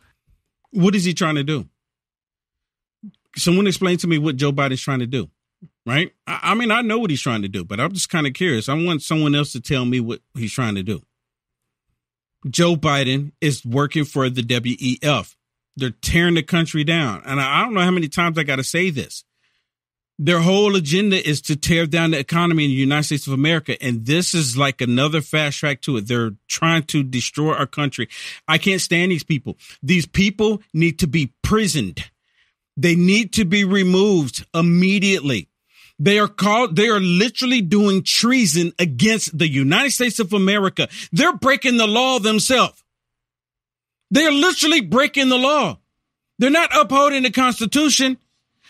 What 0.71 0.95
is 0.95 1.05
he 1.05 1.15
trying 1.15 1.37
to 1.37 1.45
do? 1.45 1.67
Someone 3.37 3.67
explain 3.67 3.97
to 3.99 4.07
me 4.07 4.19
what 4.19 4.37
Joe 4.37 4.53
Biden's 4.53 4.83
trying 4.83 4.99
to 5.01 5.07
do, 5.07 5.31
right? 5.87 6.13
I, 6.27 6.41
I 6.43 6.55
mean, 6.55 6.71
I 6.71 6.83
know 6.83 6.99
what 6.99 7.11
he's 7.11 7.23
trying 7.23 7.43
to 7.43 7.49
do, 7.49 7.65
but 7.65 7.81
I'm 7.81 7.93
just 7.93 8.11
kind 8.11 8.27
of 8.27 8.35
curious. 8.35 8.69
I 8.69 8.75
want 8.75 9.03
someone 9.03 9.35
else 9.35 9.53
to 9.53 9.61
tell 9.61 9.85
me 9.85 10.01
what 10.01 10.21
he's 10.35 10.53
trying 10.53 10.75
to 10.75 10.83
do. 10.83 11.03
Joe 12.49 12.77
Biden 12.77 13.33
is 13.41 13.65
working 13.65 14.05
for 14.05 14.29
the 14.29 14.43
WEF. 14.43 15.35
They're 15.77 15.91
tearing 15.91 16.35
the 16.35 16.43
country 16.43 16.85
down. 16.85 17.23
And 17.27 17.41
I 17.41 17.63
don't 17.63 17.75
know 17.75 17.81
how 17.81 17.91
many 17.91 18.09
times 18.09 18.39
I 18.39 18.45
got 18.45 18.57
to 18.57 18.65
say 18.65 18.91
this. 18.91 19.25
Their 20.19 20.41
whole 20.41 20.77
agenda 20.77 21.17
is 21.17 21.43
to 21.43 21.57
tear 21.57 21.87
down 21.87 22.13
the 22.13 22.19
economy 22.19 22.65
in 22.65 22.71
the 22.71 22.77
United 22.77 23.05
States 23.05 23.27
of 23.27 23.35
America. 23.35 23.81
And 23.83 24.07
this 24.07 24.33
is 24.33 24.57
like 24.57 24.81
another 24.81 25.21
fast 25.21 25.59
track 25.59 25.83
to 25.83 25.99
it. 25.99 26.09
They're 26.09 26.33
trying 26.49 26.85
to 26.85 27.03
destroy 27.03 27.53
our 27.53 27.67
country. 27.67 28.09
I 28.49 28.57
can't 28.57 28.81
stand 28.81 29.13
these 29.13 29.25
people. 29.25 29.59
These 29.83 30.07
people 30.07 30.63
need 30.73 30.99
to 31.01 31.07
be 31.07 31.35
prisoned. 31.43 32.11
They 32.79 32.95
need 32.95 33.35
to 33.35 33.45
be 33.45 33.65
removed 33.65 34.47
immediately. 34.55 35.49
They 35.99 36.19
are 36.19 36.29
called, 36.29 36.77
they 36.77 36.89
are 36.89 37.01
literally 37.01 37.63
doing 37.63 38.03
treason 38.03 38.73
against 38.79 39.37
the 39.37 39.49
United 39.49 39.93
States 39.93 40.19
of 40.19 40.33
America. 40.33 40.89
They're 41.13 41.37
breaking 41.37 41.79
the 41.79 41.87
law 41.87 42.19
themselves. 42.19 42.83
They 44.11 44.25
are 44.25 44.33
literally 44.33 44.83
breaking 44.83 45.31
the 45.31 45.39
law. 45.39 45.79
They're 46.39 46.51
not 46.51 46.77
upholding 46.77 47.23
the 47.23 47.31
Constitution. 47.31 48.19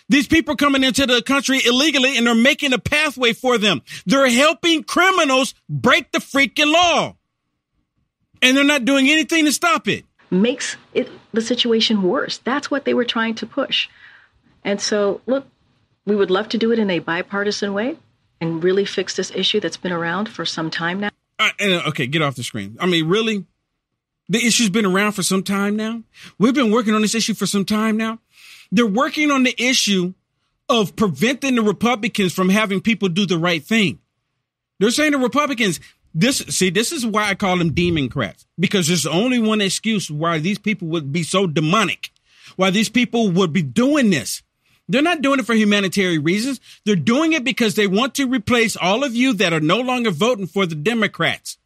These 0.09 0.29
people 0.29 0.55
coming 0.55 0.85
into 0.85 1.07
the 1.07 1.21
country 1.23 1.61
illegally 1.65 2.17
and 2.17 2.27
they're 2.27 2.35
making 2.35 2.73
a 2.73 2.79
pathway 2.79 3.33
for 3.33 3.59
them. 3.59 3.83
They're 4.07 4.31
helping 4.31 4.85
criminals 4.85 5.55
break 5.69 6.13
the 6.13 6.19
freaking 6.19 6.73
law. 6.73 7.17
And 8.43 8.57
they're 8.57 8.65
not 8.65 8.85
doing 8.85 9.09
anything 9.09 9.47
to 9.47 9.53
stop 9.53 9.89
it. 9.89 10.05
Makes 10.31 10.77
it 10.95 11.11
the 11.33 11.41
situation 11.41 12.03
worse. 12.03 12.39
That's 12.39 12.71
what 12.71 12.85
they 12.85 12.95
were 12.95 13.05
trying 13.05 13.35
to 13.37 13.47
push. 13.47 13.89
And 14.63 14.81
so, 14.81 15.21
look, 15.27 15.47
we 16.05 16.15
would 16.15 16.31
love 16.31 16.49
to 16.51 16.59
do 16.59 16.73
it 16.73 16.79
in 16.79 16.91
a 16.91 16.99
bipartisan 16.99 17.73
way 17.73 17.97
and 18.41 18.63
really 18.63 18.85
fix 18.85 19.17
this 19.17 19.33
issue 19.35 19.61
that's 19.61 19.77
been 19.77 19.93
around 19.93 20.29
for 20.29 20.45
some 20.45 20.71
time 20.71 21.01
now. 21.01 21.11
Uh, 21.39 21.51
okay, 21.89 22.07
get 22.07 22.23
off 22.23 22.37
the 22.37 22.43
screen. 22.43 22.77
I 22.81 22.87
mean, 22.87 23.09
really? 23.09 23.45
The 24.29 24.45
issue's 24.45 24.71
been 24.71 24.87
around 24.87 25.13
for 25.13 25.23
some 25.23 25.43
time 25.43 25.77
now. 25.77 26.03
We've 26.39 26.55
been 26.55 26.73
working 26.73 26.95
on 26.95 27.03
this 27.03 27.15
issue 27.15 27.35
for 27.35 27.47
some 27.47 27.65
time 27.65 27.97
now. 27.97 28.19
They're 28.73 28.87
working 28.87 29.31
on 29.31 29.45
the 29.45 29.55
issue 29.63 30.15
of 30.69 30.97
preventing 30.97 31.55
the 31.55 31.63
Republicans 31.63 32.33
from 32.33 32.49
having 32.49 32.81
people 32.81 33.09
do 33.09 33.27
the 33.27 33.39
right 33.39 33.63
thing. 33.63 34.01
They're 34.79 34.91
saying 34.91 35.13
the 35.13 35.19
Republicans, 35.19 35.81
this, 36.15 36.39
see, 36.39 36.71
this 36.71 36.93
is 36.93 37.07
why 37.07 37.29
I 37.29 37.35
call 37.35 37.57
them 37.57 37.73
Democrats, 37.73 38.47
because 38.59 38.89
there's 38.89 39.07
only 39.07 39.39
one 39.39 39.61
excuse 39.61 40.11
why 40.11 40.39
these 40.39 40.59
people 40.59 40.89
would 40.89 41.13
be 41.13 41.23
so 41.23 41.47
demonic, 41.47 42.11
why 42.57 42.71
these 42.71 42.89
people 42.89 43.31
would 43.31 43.53
be 43.53 43.63
doing 43.63 44.11
this. 44.11 44.43
They're 44.89 45.03
not 45.03 45.23
doing 45.23 45.41
it 45.41 45.47
for 45.47 45.55
humanitarian 45.55 46.23
reasons. 46.23 46.61
They're 46.85 46.95
doing 46.95 47.33
it 47.33 47.45
because 47.45 47.75
they 47.75 47.87
want 47.87 48.15
to 48.17 48.29
replace 48.29 48.77
all 48.77 49.03
of 49.03 49.17
you 49.17 49.33
that 49.35 49.53
are 49.53 49.61
no 49.61 49.81
longer 49.81 50.11
voting 50.11 50.47
for 50.47 50.65
the 50.65 50.77
Democrats. 50.77 51.59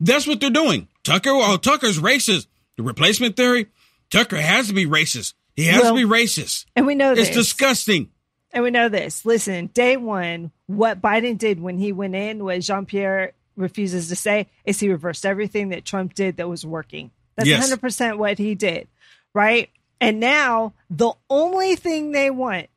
That's 0.00 0.26
what 0.26 0.40
they're 0.40 0.50
doing. 0.50 0.88
Tucker, 1.02 1.30
oh, 1.30 1.56
Tucker's 1.56 1.98
racist. 1.98 2.46
The 2.76 2.82
replacement 2.82 3.36
theory, 3.36 3.66
Tucker 4.10 4.36
has 4.36 4.68
to 4.68 4.74
be 4.74 4.86
racist. 4.86 5.34
He 5.58 5.64
has 5.64 5.82
well, 5.82 5.96
to 5.96 6.06
be 6.06 6.08
racist. 6.08 6.66
And 6.76 6.86
we 6.86 6.94
know 6.94 7.16
this. 7.16 7.26
It's 7.26 7.36
disgusting. 7.36 8.10
And 8.52 8.62
we 8.62 8.70
know 8.70 8.88
this. 8.88 9.26
Listen, 9.26 9.66
day 9.66 9.96
one, 9.96 10.52
what 10.68 11.02
Biden 11.02 11.36
did 11.36 11.58
when 11.58 11.78
he 11.78 11.90
went 11.90 12.14
in 12.14 12.44
was 12.44 12.64
Jean 12.64 12.86
Pierre 12.86 13.32
refuses 13.56 14.08
to 14.10 14.14
say 14.14 14.46
is 14.64 14.78
he 14.78 14.88
reversed 14.88 15.26
everything 15.26 15.70
that 15.70 15.84
Trump 15.84 16.14
did 16.14 16.36
that 16.36 16.48
was 16.48 16.64
working. 16.64 17.10
That's 17.34 17.48
yes. 17.48 17.72
100% 17.72 18.18
what 18.18 18.38
he 18.38 18.54
did. 18.54 18.86
Right. 19.34 19.70
And 20.00 20.20
now 20.20 20.74
the 20.90 21.12
only 21.28 21.74
thing 21.74 22.12
they 22.12 22.30
want, 22.30 22.68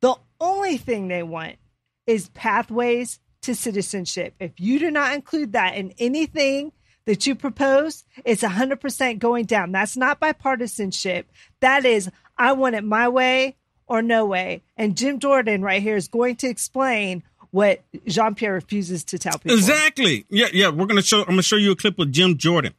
the 0.00 0.14
only 0.40 0.76
thing 0.76 1.08
they 1.08 1.24
want 1.24 1.56
is 2.06 2.28
pathways 2.28 3.18
to 3.42 3.56
citizenship. 3.56 4.34
If 4.38 4.60
you 4.60 4.78
do 4.78 4.92
not 4.92 5.14
include 5.14 5.54
that 5.54 5.74
in 5.74 5.92
anything 5.98 6.70
that 7.04 7.26
you 7.26 7.34
propose, 7.34 8.04
it's 8.24 8.42
100% 8.42 9.18
going 9.18 9.44
down. 9.44 9.72
That's 9.72 9.96
not 9.96 10.20
bipartisanship. 10.20 11.24
That 11.60 11.84
is, 11.84 12.10
I 12.38 12.52
want 12.52 12.76
it 12.76 12.84
my 12.84 13.08
way 13.08 13.56
or 13.86 14.02
no 14.02 14.24
way. 14.24 14.62
And 14.76 14.96
Jim 14.96 15.18
Jordan 15.18 15.62
right 15.62 15.82
here 15.82 15.96
is 15.96 16.08
going 16.08 16.36
to 16.36 16.48
explain 16.48 17.22
what 17.52 17.82
Jean 18.06 18.34
Pierre 18.34 18.54
refuses 18.54 19.04
to 19.04 19.18
tell 19.18 19.38
people. 19.38 19.56
Exactly. 19.56 20.24
Yeah, 20.30 20.48
yeah. 20.52 20.70
We're 20.70 20.86
gonna 20.86 21.02
show. 21.02 21.20
I'm 21.20 21.26
gonna 21.26 21.42
show 21.42 21.56
you 21.56 21.70
a 21.70 21.76
clip 21.76 21.98
of 21.98 22.10
Jim 22.10 22.38
Jordan. 22.38 22.74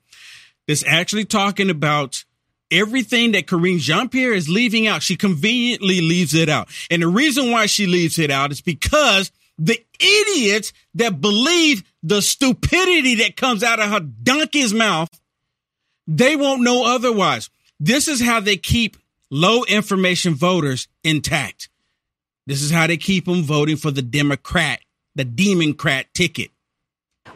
That's 0.67 0.83
actually 0.86 1.25
talking 1.25 1.69
about 1.69 2.25
everything 2.71 3.33
that 3.33 3.45
Karine 3.45 3.77
Jean 3.77 4.09
Pierre 4.09 4.33
is 4.33 4.49
leaving 4.49 4.88
out. 4.88 5.03
She 5.03 5.15
conveniently 5.15 6.01
leaves 6.01 6.33
it 6.33 6.49
out, 6.49 6.69
and 6.89 7.03
the 7.03 7.07
reason 7.07 7.51
why 7.51 7.67
she 7.67 7.86
leaves 7.86 8.17
it 8.17 8.31
out 8.31 8.51
is 8.51 8.62
because 8.62 9.31
the 9.57 9.79
idiots 9.99 10.73
that 10.95 11.21
believe 11.21 11.83
the 12.01 12.21
stupidity 12.21 13.15
that 13.15 13.35
comes 13.35 13.63
out 13.63 13.79
of 13.79 13.89
her 13.89 13.99
donkey's 13.99 14.73
mouth, 14.73 15.09
they 16.07 16.35
won't 16.35 16.61
know 16.61 16.85
otherwise. 16.85 17.49
This 17.79 18.07
is 18.07 18.21
how 18.21 18.39
they 18.39 18.57
keep 18.57 18.97
low 19.29 19.63
information 19.63 20.35
voters 20.35 20.87
intact. 21.03 21.69
This 22.45 22.61
is 22.61 22.71
how 22.71 22.87
they 22.87 22.97
keep 22.97 23.25
them 23.25 23.43
voting 23.43 23.77
for 23.77 23.91
the 23.91 24.01
Democrat, 24.01 24.79
the 25.15 25.23
Democrat 25.23 26.13
ticket. 26.13 26.51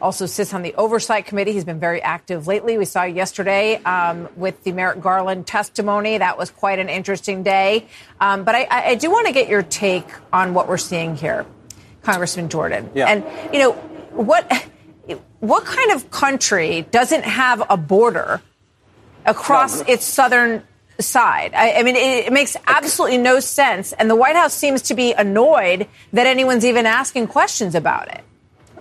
Also 0.00 0.26
sits 0.26 0.54
on 0.54 0.62
the 0.62 0.74
Oversight 0.74 1.26
Committee. 1.26 1.52
He's 1.52 1.64
been 1.64 1.80
very 1.80 2.00
active 2.00 2.46
lately. 2.46 2.78
We 2.78 2.84
saw 2.84 3.02
yesterday 3.02 3.82
um, 3.82 4.28
with 4.36 4.62
the 4.62 4.72
Merrick 4.72 5.00
Garland 5.00 5.46
testimony. 5.46 6.18
That 6.18 6.38
was 6.38 6.50
quite 6.50 6.78
an 6.78 6.88
interesting 6.88 7.42
day. 7.42 7.88
Um, 8.20 8.44
but 8.44 8.54
I, 8.54 8.66
I 8.70 8.94
do 8.94 9.10
want 9.10 9.26
to 9.26 9.32
get 9.32 9.48
your 9.48 9.62
take 9.62 10.06
on 10.32 10.54
what 10.54 10.68
we're 10.68 10.76
seeing 10.76 11.16
here, 11.16 11.46
Congressman 12.08 12.48
Jordan. 12.48 12.90
Yeah. 12.94 13.06
And, 13.06 13.24
you 13.52 13.60
know, 13.60 13.72
what, 14.12 14.50
what 15.40 15.66
kind 15.66 15.92
of 15.92 16.10
country 16.10 16.86
doesn't 16.90 17.24
have 17.24 17.62
a 17.68 17.76
border 17.76 18.40
across 19.26 19.82
its 19.82 20.06
southern 20.06 20.62
side. 20.98 21.52
I, 21.54 21.74
I 21.74 21.82
mean, 21.82 21.96
it, 21.96 22.26
it, 22.26 22.32
makes 22.32 22.56
absolutely 22.66 23.18
no 23.18 23.40
sense. 23.40 23.92
And 23.92 24.08
the 24.08 24.16
White 24.16 24.36
House 24.36 24.54
seems 24.54 24.80
to 24.82 24.94
be 24.94 25.12
annoyed 25.12 25.86
that 26.14 26.26
anyone's 26.26 26.64
even 26.64 26.86
asking 26.86 27.26
questions 27.26 27.74
about 27.74 28.08
it. 28.08 28.22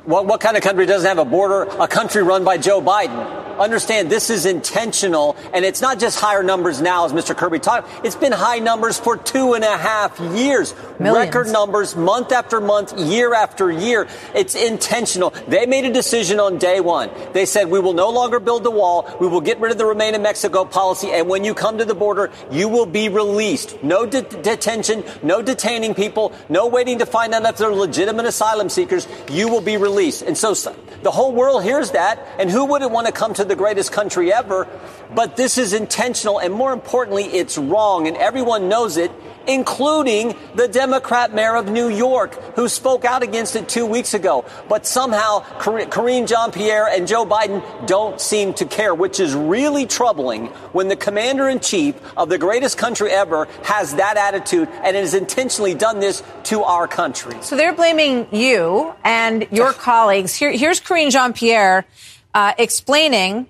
What, 0.08 0.26
what 0.26 0.40
kind 0.40 0.56
of 0.56 0.64
country 0.64 0.86
doesn't 0.86 1.06
have 1.06 1.18
a 1.18 1.26
border? 1.26 1.64
A 1.82 1.88
country 1.88 2.24
run 2.24 2.46
by 2.46 2.58
Joe 2.58 2.82
Biden. 2.82 3.60
Understand 3.60 4.10
this 4.10 4.30
is 4.30 4.46
intentional, 4.46 5.36
and 5.52 5.66
it's 5.66 5.82
not 5.82 6.00
just 6.00 6.18
higher 6.18 6.44
numbers 6.44 6.80
now, 6.80 7.06
as 7.06 7.12
Mr. 7.12 7.36
Kirby 7.36 7.60
talked. 7.60 8.06
It's 8.06 8.16
been 8.16 8.32
high 8.32 8.60
numbers 8.60 8.98
for 8.98 9.18
two 9.18 9.54
and 9.54 9.66
a 9.66 9.78
half 9.78 10.18
years. 10.20 10.74
Millions. 11.00 11.26
Record 11.28 11.48
numbers, 11.52 11.96
month 11.96 12.32
after 12.32 12.62
month, 12.62 12.98
year 12.98 13.34
after 13.34 13.70
year. 13.70 14.08
It's 14.34 14.56
intentional. 14.56 15.32
They 15.48 15.66
made 15.66 15.84
a 15.86 15.92
decision 15.92 16.40
on 16.40 16.58
day 16.58 16.80
one. 16.80 17.10
They 17.34 17.46
said, 17.46 17.70
we 17.70 17.80
will 17.80 17.94
no 17.94 18.10
longer 18.10 18.40
build 18.40 18.64
the 18.64 18.72
wall. 18.72 19.14
We 19.20 19.28
will 19.28 19.42
get 19.42 19.60
rid 19.60 19.72
of 19.72 19.78
the 19.78 19.86
Remain 19.86 20.16
in 20.16 20.22
Mexico 20.22 20.64
policy, 20.64 21.12
and 21.12 21.28
when 21.28 21.44
you 21.44 21.54
come 21.54 21.80
to 21.80 21.86
the 21.86 21.96
border, 21.96 22.32
you 22.50 22.70
will 22.70 22.86
be 22.86 23.10
released. 23.10 23.84
No 23.84 24.06
de- 24.06 24.22
detention, 24.22 25.04
no 25.22 25.42
detaining 25.42 25.96
people, 25.96 26.32
no 26.48 26.68
waiting 26.68 27.00
to 27.00 27.06
find 27.06 27.34
out 27.34 27.44
if 27.44 27.58
they're 27.58 27.74
legitimate 27.74 28.26
asylum 28.26 28.70
seekers. 28.70 29.06
You 29.32 29.50
will 29.50 29.62
be 29.62 29.76
released 29.76 29.97
And 29.98 30.38
so 30.38 30.54
the 31.02 31.12
whole 31.12 31.34
world 31.34 31.64
hears 31.64 31.92
that, 31.92 32.20
and 32.40 32.50
who 32.50 32.66
wouldn't 32.66 32.92
want 32.92 33.08
to 33.08 33.14
come 33.14 33.34
to 33.34 33.44
the 33.44 33.56
greatest 33.56 33.92
country 33.92 34.32
ever? 34.32 34.68
But 35.14 35.36
this 35.36 35.58
is 35.58 35.74
intentional, 35.74 36.40
and 36.40 36.54
more 36.54 36.72
importantly, 36.72 37.24
it's 37.26 37.58
wrong, 37.58 38.08
and 38.08 38.16
everyone 38.18 38.70
knows 38.70 38.98
it, 38.98 39.12
including 39.48 40.36
the 40.56 40.68
Democrat 40.68 41.34
mayor 41.34 41.56
of 41.56 41.70
New 41.70 41.88
York, 41.88 42.36
who 42.56 42.68
spoke 42.68 43.06
out 43.06 43.24
against 43.24 43.56
it 43.56 43.68
two 43.70 43.86
weeks 43.86 44.14
ago. 44.14 44.46
But 44.70 44.86
somehow, 44.86 45.44
Karine 45.60 46.28
Jean 46.28 46.52
Pierre 46.52 46.88
and 46.88 47.08
Joe 47.08 47.26
Biden 47.26 47.64
don't 47.88 48.20
seem 48.20 48.54
to 48.56 48.66
care, 48.66 48.94
which 48.94 49.20
is 49.20 49.34
really 49.34 49.86
troubling 49.86 50.48
when 50.74 50.88
the 50.88 50.96
commander 50.96 51.48
in 51.48 51.60
chief 51.60 51.96
of 52.18 52.30
the 52.30 52.38
greatest 52.38 52.78
country 52.78 53.12
ever 53.12 53.48
has 53.64 53.96
that 53.96 54.18
attitude 54.18 54.68
and 54.84 54.96
has 54.96 55.14
intentionally 55.14 55.74
done 55.74 56.00
this 56.00 56.22
to 56.44 56.64
our 56.64 56.88
country. 56.88 57.36
So 57.42 57.56
they're 57.56 57.74
blaming 57.74 58.28
you 58.32 58.94
and 59.04 59.48
your 59.52 59.74
colleagues. 59.88 60.36
Here, 60.36 60.52
here's 60.52 60.80
Karine 60.80 61.10
Jean 61.10 61.34
Pierre 61.34 61.86
uh, 62.34 62.54
explaining 62.58 63.48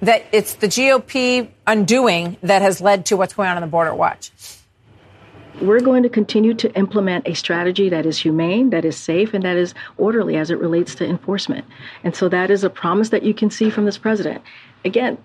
that 0.00 0.24
it's 0.32 0.54
the 0.54 0.66
GOP 0.66 1.48
undoing 1.66 2.36
that 2.42 2.62
has 2.62 2.80
led 2.80 3.06
to 3.06 3.16
what's 3.16 3.34
going 3.34 3.48
on 3.48 3.56
on 3.56 3.62
the 3.62 3.68
border. 3.68 3.94
Watch. 3.94 4.30
We're 5.60 5.80
going 5.80 6.02
to 6.02 6.08
continue 6.08 6.52
to 6.54 6.72
implement 6.74 7.28
a 7.28 7.34
strategy 7.34 7.88
that 7.88 8.06
is 8.06 8.18
humane, 8.18 8.70
that 8.70 8.84
is 8.84 8.96
safe, 8.96 9.32
and 9.34 9.44
that 9.44 9.56
is 9.56 9.72
orderly 9.96 10.36
as 10.36 10.50
it 10.50 10.58
relates 10.58 10.94
to 10.96 11.06
enforcement. 11.06 11.64
And 12.02 12.14
so 12.14 12.28
that 12.28 12.50
is 12.50 12.64
a 12.64 12.70
promise 12.70 13.10
that 13.10 13.22
you 13.22 13.34
can 13.34 13.50
see 13.50 13.70
from 13.70 13.84
this 13.84 13.96
president. 13.96 14.42
Again, 14.84 15.16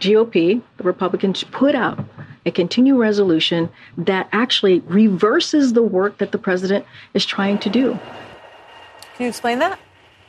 GOP, 0.00 0.60
the 0.76 0.84
Republicans, 0.84 1.44
put 1.44 1.74
out 1.74 1.98
a 2.46 2.50
continuing 2.50 3.00
resolution 3.00 3.68
that 3.96 4.28
actually 4.32 4.80
reverses 4.80 5.72
the 5.72 5.82
work 5.82 6.18
that 6.18 6.32
the 6.32 6.38
president 6.38 6.84
is 7.14 7.24
trying 7.24 7.58
to 7.58 7.70
do. 7.70 7.98
Can 9.14 9.24
you 9.24 9.28
explain 9.28 9.58
that? 9.58 9.78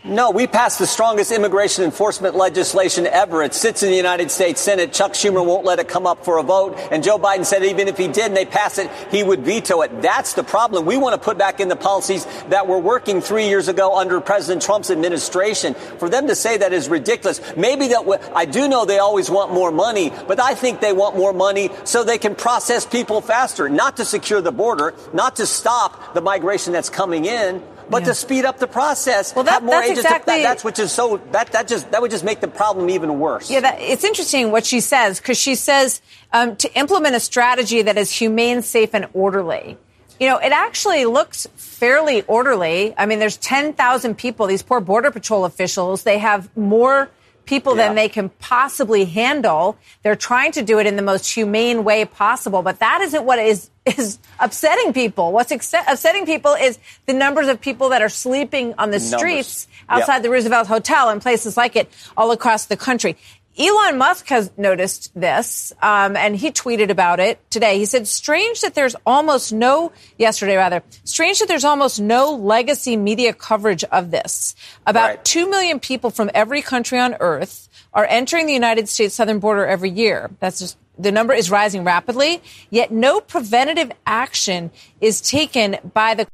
No, 0.06 0.32
we 0.32 0.48
passed 0.48 0.80
the 0.80 0.88
strongest 0.88 1.30
immigration 1.30 1.84
enforcement 1.84 2.34
legislation 2.34 3.06
ever. 3.06 3.44
It 3.44 3.54
sits 3.54 3.84
in 3.84 3.90
the 3.90 3.98
United 3.98 4.32
States 4.32 4.62
Senate. 4.62 4.94
Chuck 4.94 5.12
Schumer 5.12 5.46
won't 5.46 5.66
let 5.66 5.80
it 5.80 5.90
come 5.90 6.08
up 6.08 6.24
for 6.24 6.38
a 6.38 6.44
vote. 6.44 6.78
And 6.90 7.04
Joe 7.04 7.20
Biden 7.20 7.46
said 7.46 7.66
even 7.66 7.90
if 7.90 7.98
he 7.98 8.08
did 8.08 8.28
and 8.28 8.38
they 8.38 8.46
pass 8.46 8.78
it, 8.78 8.90
he 9.12 9.24
would 9.24 9.42
veto 9.42 9.82
it. 9.82 10.02
That's 10.02 10.36
the 10.36 10.44
problem. 10.44 10.86
We 10.86 10.96
want 10.96 11.16
to 11.16 11.22
put 11.22 11.38
back 11.38 11.60
in 11.60 11.68
the 11.68 11.76
policies 11.76 12.26
that 12.48 12.66
were 12.66 12.80
working 12.80 13.20
three 13.20 13.50
years 13.50 13.68
ago 13.68 13.98
under 13.98 14.22
President 14.22 14.62
Trump's 14.62 14.90
administration. 14.90 15.74
For 15.74 16.08
them 16.08 16.28
to 16.28 16.36
say 16.36 16.56
that 16.56 16.72
is 16.72 16.88
ridiculous. 16.88 17.42
Maybe 17.58 17.90
that 17.90 18.32
I 18.34 18.46
do 18.46 18.70
know 18.70 18.86
they 18.86 19.00
always 19.00 19.30
want 19.30 19.54
more 19.54 19.70
money, 19.70 20.14
but 20.30 20.40
I 20.40 20.56
think 20.56 20.80
they 20.80 20.94
want 20.94 21.18
more 21.18 21.34
money 21.34 21.72
so 21.84 22.06
they 22.06 22.18
can 22.18 22.36
process 22.36 22.86
people 22.86 23.20
faster, 23.20 23.68
not 23.68 23.98
to 23.98 24.06
secure 24.06 24.40
the 24.40 24.54
border, 24.54 24.94
not 25.12 25.36
to 25.36 25.46
stop 25.46 26.14
the 26.14 26.22
migration 26.22 26.72
that's 26.72 26.90
coming 26.90 27.26
in 27.26 27.62
but 27.90 28.04
yeah. 28.04 28.10
to 28.10 28.14
speed 28.14 28.46
up 28.46 28.60
the 28.60 28.68
process. 28.68 29.34
Well, 29.36 29.46
that, 29.46 29.66
that's 29.66 29.90
exactly 29.90 30.36
to, 30.36 30.42
that, 30.42 30.50
that's 30.50 30.64
which 30.64 30.80
is 30.80 30.92
so 30.92 31.20
that 31.32 31.52
that 31.52 31.68
just 31.68 31.92
that 31.92 32.02
would 32.02 32.12
just 32.12 32.24
make 32.24 32.40
the 32.40 32.48
problem 32.48 32.90
even 32.90 33.20
worse. 33.20 33.50
Yeah, 33.50 33.62
that, 33.62 33.82
it's 33.82 34.04
interesting 34.04 34.52
what 34.52 34.66
she 34.66 34.80
says 34.80 35.20
because 35.20 35.38
she 35.38 35.56
says 35.56 36.02
um, 36.32 36.56
to 36.58 36.74
implement 36.78 37.16
a 37.16 37.20
strategy 37.20 37.82
that 37.82 37.98
is 37.98 38.12
humane, 38.12 38.62
safe, 38.62 38.94
and 38.94 39.08
orderly. 39.14 39.78
You 40.20 40.28
know, 40.28 40.38
it 40.38 40.52
actually 40.52 41.06
looks 41.06 41.48
fairly 41.56 42.24
orderly. 42.24 42.94
I 42.98 43.06
mean, 43.06 43.20
there's 43.20 43.38
10,000 43.38 44.18
people, 44.18 44.48
these 44.48 44.62
poor 44.62 44.82
Border 44.82 45.12
Patrol 45.12 45.46
officials. 45.46 46.04
They 46.04 46.18
have 46.18 46.56
more 46.58 47.10
people 47.50 47.76
yeah. 47.76 47.88
than 47.88 47.96
they 47.96 48.08
can 48.08 48.30
possibly 48.30 49.06
handle. 49.06 49.78
They're 50.04 50.16
trying 50.16 50.54
to 50.54 50.62
do 50.62 50.80
it 50.80 50.86
in 50.86 50.96
the 50.96 51.02
most 51.02 51.34
humane 51.34 51.84
way 51.84 52.06
possible, 52.06 52.62
but 52.62 52.80
that 52.80 53.02
isn't 53.02 53.26
what 53.26 53.40
is 53.40 53.70
is 53.98 54.20
upsetting 54.40 54.94
people. 54.94 55.32
What's 55.32 55.52
ex- 55.52 55.74
upsetting 55.74 56.26
people 56.26 56.54
is 56.54 56.78
the 57.08 57.14
numbers 57.14 57.48
of 57.48 57.60
people 57.60 57.90
that 57.90 58.02
are 58.02 58.10
sleeping 58.10 58.76
on 58.78 58.92
the 58.92 59.00
streets 59.00 59.68
outside 59.90 60.16
yep. 60.16 60.24
the 60.24 60.30
Roosevelt 60.30 60.68
Hotel 60.68 61.10
and 61.10 61.22
places 61.22 61.58
like 61.58 61.76
it 61.76 61.90
all 62.16 62.32
across 62.32 62.66
the 62.68 62.78
country. 62.78 63.18
Elon 63.60 63.98
Musk 63.98 64.28
has 64.30 64.50
noticed 64.56 65.12
this, 65.14 65.74
um, 65.82 66.16
and 66.16 66.34
he 66.34 66.50
tweeted 66.50 66.90
about 66.90 67.20
it 67.20 67.40
today. 67.52 67.78
He 67.78 67.86
said, 67.86 68.08
"Strange 68.08 68.62
that 68.62 68.74
there's 68.74 68.96
almost 69.06 69.52
no 69.52 69.92
yesterday, 70.18 70.56
rather 70.56 70.82
strange 71.04 71.40
that 71.40 71.50
there's 71.50 71.66
almost 71.66 72.00
no 72.00 72.32
legacy 72.32 72.96
media 72.96 73.34
coverage 73.34 73.84
of 73.84 74.12
this. 74.12 74.56
About 74.88 75.10
right. 75.10 75.26
two 75.26 75.50
million 75.50 75.82
people 75.82 76.10
from 76.10 76.32
every 76.34 76.62
country 76.62 77.00
on 77.00 77.18
Earth 77.20 77.68
are 77.94 78.06
entering 78.06 78.46
the 78.46 78.54
United 78.54 78.88
States 78.88 79.14
southern 79.16 79.40
border 79.40 79.66
every 79.66 79.90
year. 79.90 80.32
That's 80.40 80.60
just 80.60 80.78
the 80.98 81.12
number 81.12 81.34
is 81.34 81.52
rising 81.52 81.84
rapidly. 81.84 82.42
Yet 82.70 82.92
no 82.92 83.20
preventative 83.20 83.92
action 84.06 84.72
is 85.02 85.20
taken 85.20 85.78
by 85.94 86.14
the 86.14 86.28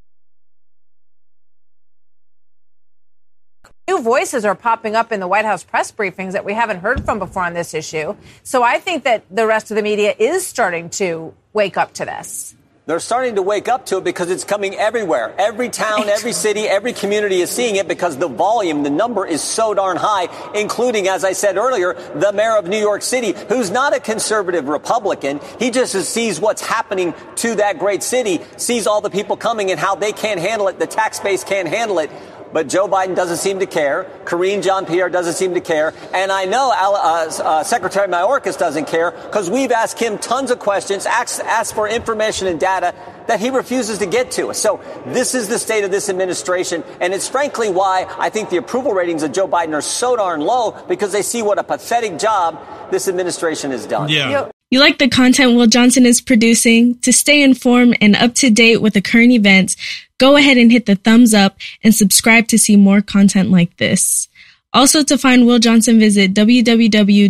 New 3.87 4.01
voices 4.01 4.45
are 4.45 4.55
popping 4.55 4.95
up 4.95 5.11
in 5.11 5.19
the 5.19 5.27
White 5.27 5.45
House 5.45 5.63
press 5.63 5.91
briefings 5.91 6.31
that 6.31 6.43
we 6.43 6.53
haven't 6.53 6.79
heard 6.79 7.05
from 7.05 7.19
before 7.19 7.43
on 7.43 7.53
this 7.53 7.75
issue. 7.75 8.15
So 8.41 8.63
I 8.63 8.79
think 8.79 9.03
that 9.03 9.23
the 9.29 9.45
rest 9.45 9.69
of 9.69 9.75
the 9.75 9.83
media 9.83 10.15
is 10.17 10.45
starting 10.45 10.89
to 10.91 11.35
wake 11.53 11.77
up 11.77 11.93
to 11.93 12.05
this. 12.05 12.55
They're 12.87 12.99
starting 12.99 13.35
to 13.35 13.41
wake 13.43 13.67
up 13.67 13.87
to 13.87 13.97
it 13.97 14.03
because 14.03 14.29
it's 14.29 14.43
coming 14.43 14.75
everywhere. 14.75 15.33
Every 15.39 15.69
town, 15.69 16.07
every 16.07 16.33
city, 16.45 16.61
every 16.61 16.93
community 16.93 17.41
is 17.41 17.49
seeing 17.51 17.75
it 17.75 17.87
because 17.87 18.17
the 18.17 18.27
volume, 18.27 18.81
the 18.81 18.89
number 18.91 19.25
is 19.25 19.41
so 19.41 19.73
darn 19.75 19.97
high, 19.97 20.29
including, 20.55 21.07
as 21.07 21.23
I 21.23 21.33
said 21.33 21.57
earlier, 21.57 21.93
the 22.15 22.31
mayor 22.31 22.57
of 22.57 22.67
New 22.67 22.79
York 22.79 23.01
City, 23.03 23.33
who's 23.49 23.69
not 23.69 23.95
a 23.95 23.99
conservative 23.99 24.67
Republican. 24.67 25.39
He 25.57 25.71
just 25.71 25.93
sees 25.93 26.39
what's 26.39 26.63
happening 26.63 27.13
to 27.37 27.55
that 27.55 27.79
great 27.79 28.03
city, 28.03 28.41
sees 28.57 28.85
all 28.85 29.01
the 29.01 29.09
people 29.11 29.37
coming 29.37 29.69
and 29.71 29.79
how 29.79 29.95
they 29.95 30.11
can't 30.11 30.39
handle 30.39 30.67
it. 30.67 30.77
The 30.77 30.87
tax 30.87 31.19
base 31.19 31.43
can't 31.43 31.67
handle 31.67 31.97
it 31.99 32.11
but 32.55 32.69
Joe 32.69 32.87
Biden 32.87 33.17
doesn't 33.17 33.35
seem 33.35 33.59
to 33.59 33.65
care. 33.65 34.09
Karine 34.23 34.61
Jean 34.61 34.85
Pierre 34.85 35.09
doesn't 35.09 35.33
seem 35.33 35.55
to 35.55 35.59
care. 35.59 35.93
And 36.13 36.31
I 36.31 36.45
know 36.45 36.71
uh, 36.71 37.29
uh, 37.43 37.63
Secretary 37.65 38.07
Mayorkas 38.07 38.57
doesn't 38.57 38.87
care 38.87 39.11
because 39.11 39.49
we've 39.49 39.73
asked 39.73 39.99
him 39.99 40.17
tons 40.17 40.51
of 40.51 40.59
questions, 40.59 41.05
asked, 41.05 41.41
asked 41.41 41.75
for 41.75 41.85
information 41.85 42.47
and 42.47 42.57
data 42.57 42.95
that 43.27 43.41
he 43.41 43.49
refuses 43.49 43.99
to 43.99 44.05
get 44.05 44.31
to. 44.31 44.53
So 44.53 44.79
this 45.05 45.35
is 45.35 45.49
the 45.49 45.59
state 45.59 45.83
of 45.83 45.91
this 45.91 46.07
administration. 46.07 46.85
And 47.01 47.13
it's 47.13 47.27
frankly 47.27 47.69
why 47.69 48.05
I 48.17 48.29
think 48.29 48.49
the 48.49 48.57
approval 48.57 48.93
ratings 48.93 49.23
of 49.23 49.33
Joe 49.33 49.49
Biden 49.49 49.73
are 49.73 49.81
so 49.81 50.15
darn 50.15 50.39
low 50.39 50.81
because 50.87 51.11
they 51.11 51.23
see 51.23 51.41
what 51.41 51.59
a 51.59 51.63
pathetic 51.63 52.17
job 52.17 52.89
this 52.89 53.09
administration 53.09 53.71
has 53.71 53.85
done. 53.85 54.07
Yeah. 54.07 54.49
You 54.71 54.79
like 54.79 54.97
the 54.97 55.07
content 55.07 55.55
Will 55.55 55.67
Johnson 55.67 56.05
is 56.05 56.21
producing? 56.21 56.97
To 56.99 57.13
stay 57.13 57.43
informed 57.43 57.97
and 58.01 58.15
up 58.15 58.33
to 58.35 58.49
date 58.49 58.77
with 58.77 58.93
the 58.93 59.01
current 59.01 59.31
events, 59.31 59.77
go 60.17 60.35
ahead 60.37 60.57
and 60.57 60.71
hit 60.71 60.85
the 60.87 60.95
thumbs 60.95 61.33
up 61.33 61.57
and 61.83 61.93
subscribe 61.93 62.47
to 62.47 62.57
see 62.57 62.75
more 62.75 63.01
content 63.01 63.51
like 63.51 63.77
this. 63.77 64.27
Also 64.73 65.03
to 65.03 65.17
find 65.17 65.45
Will 65.45 65.59
Johnson, 65.59 65.99
visit 65.99 66.33
www.uaf.media. 66.33 67.29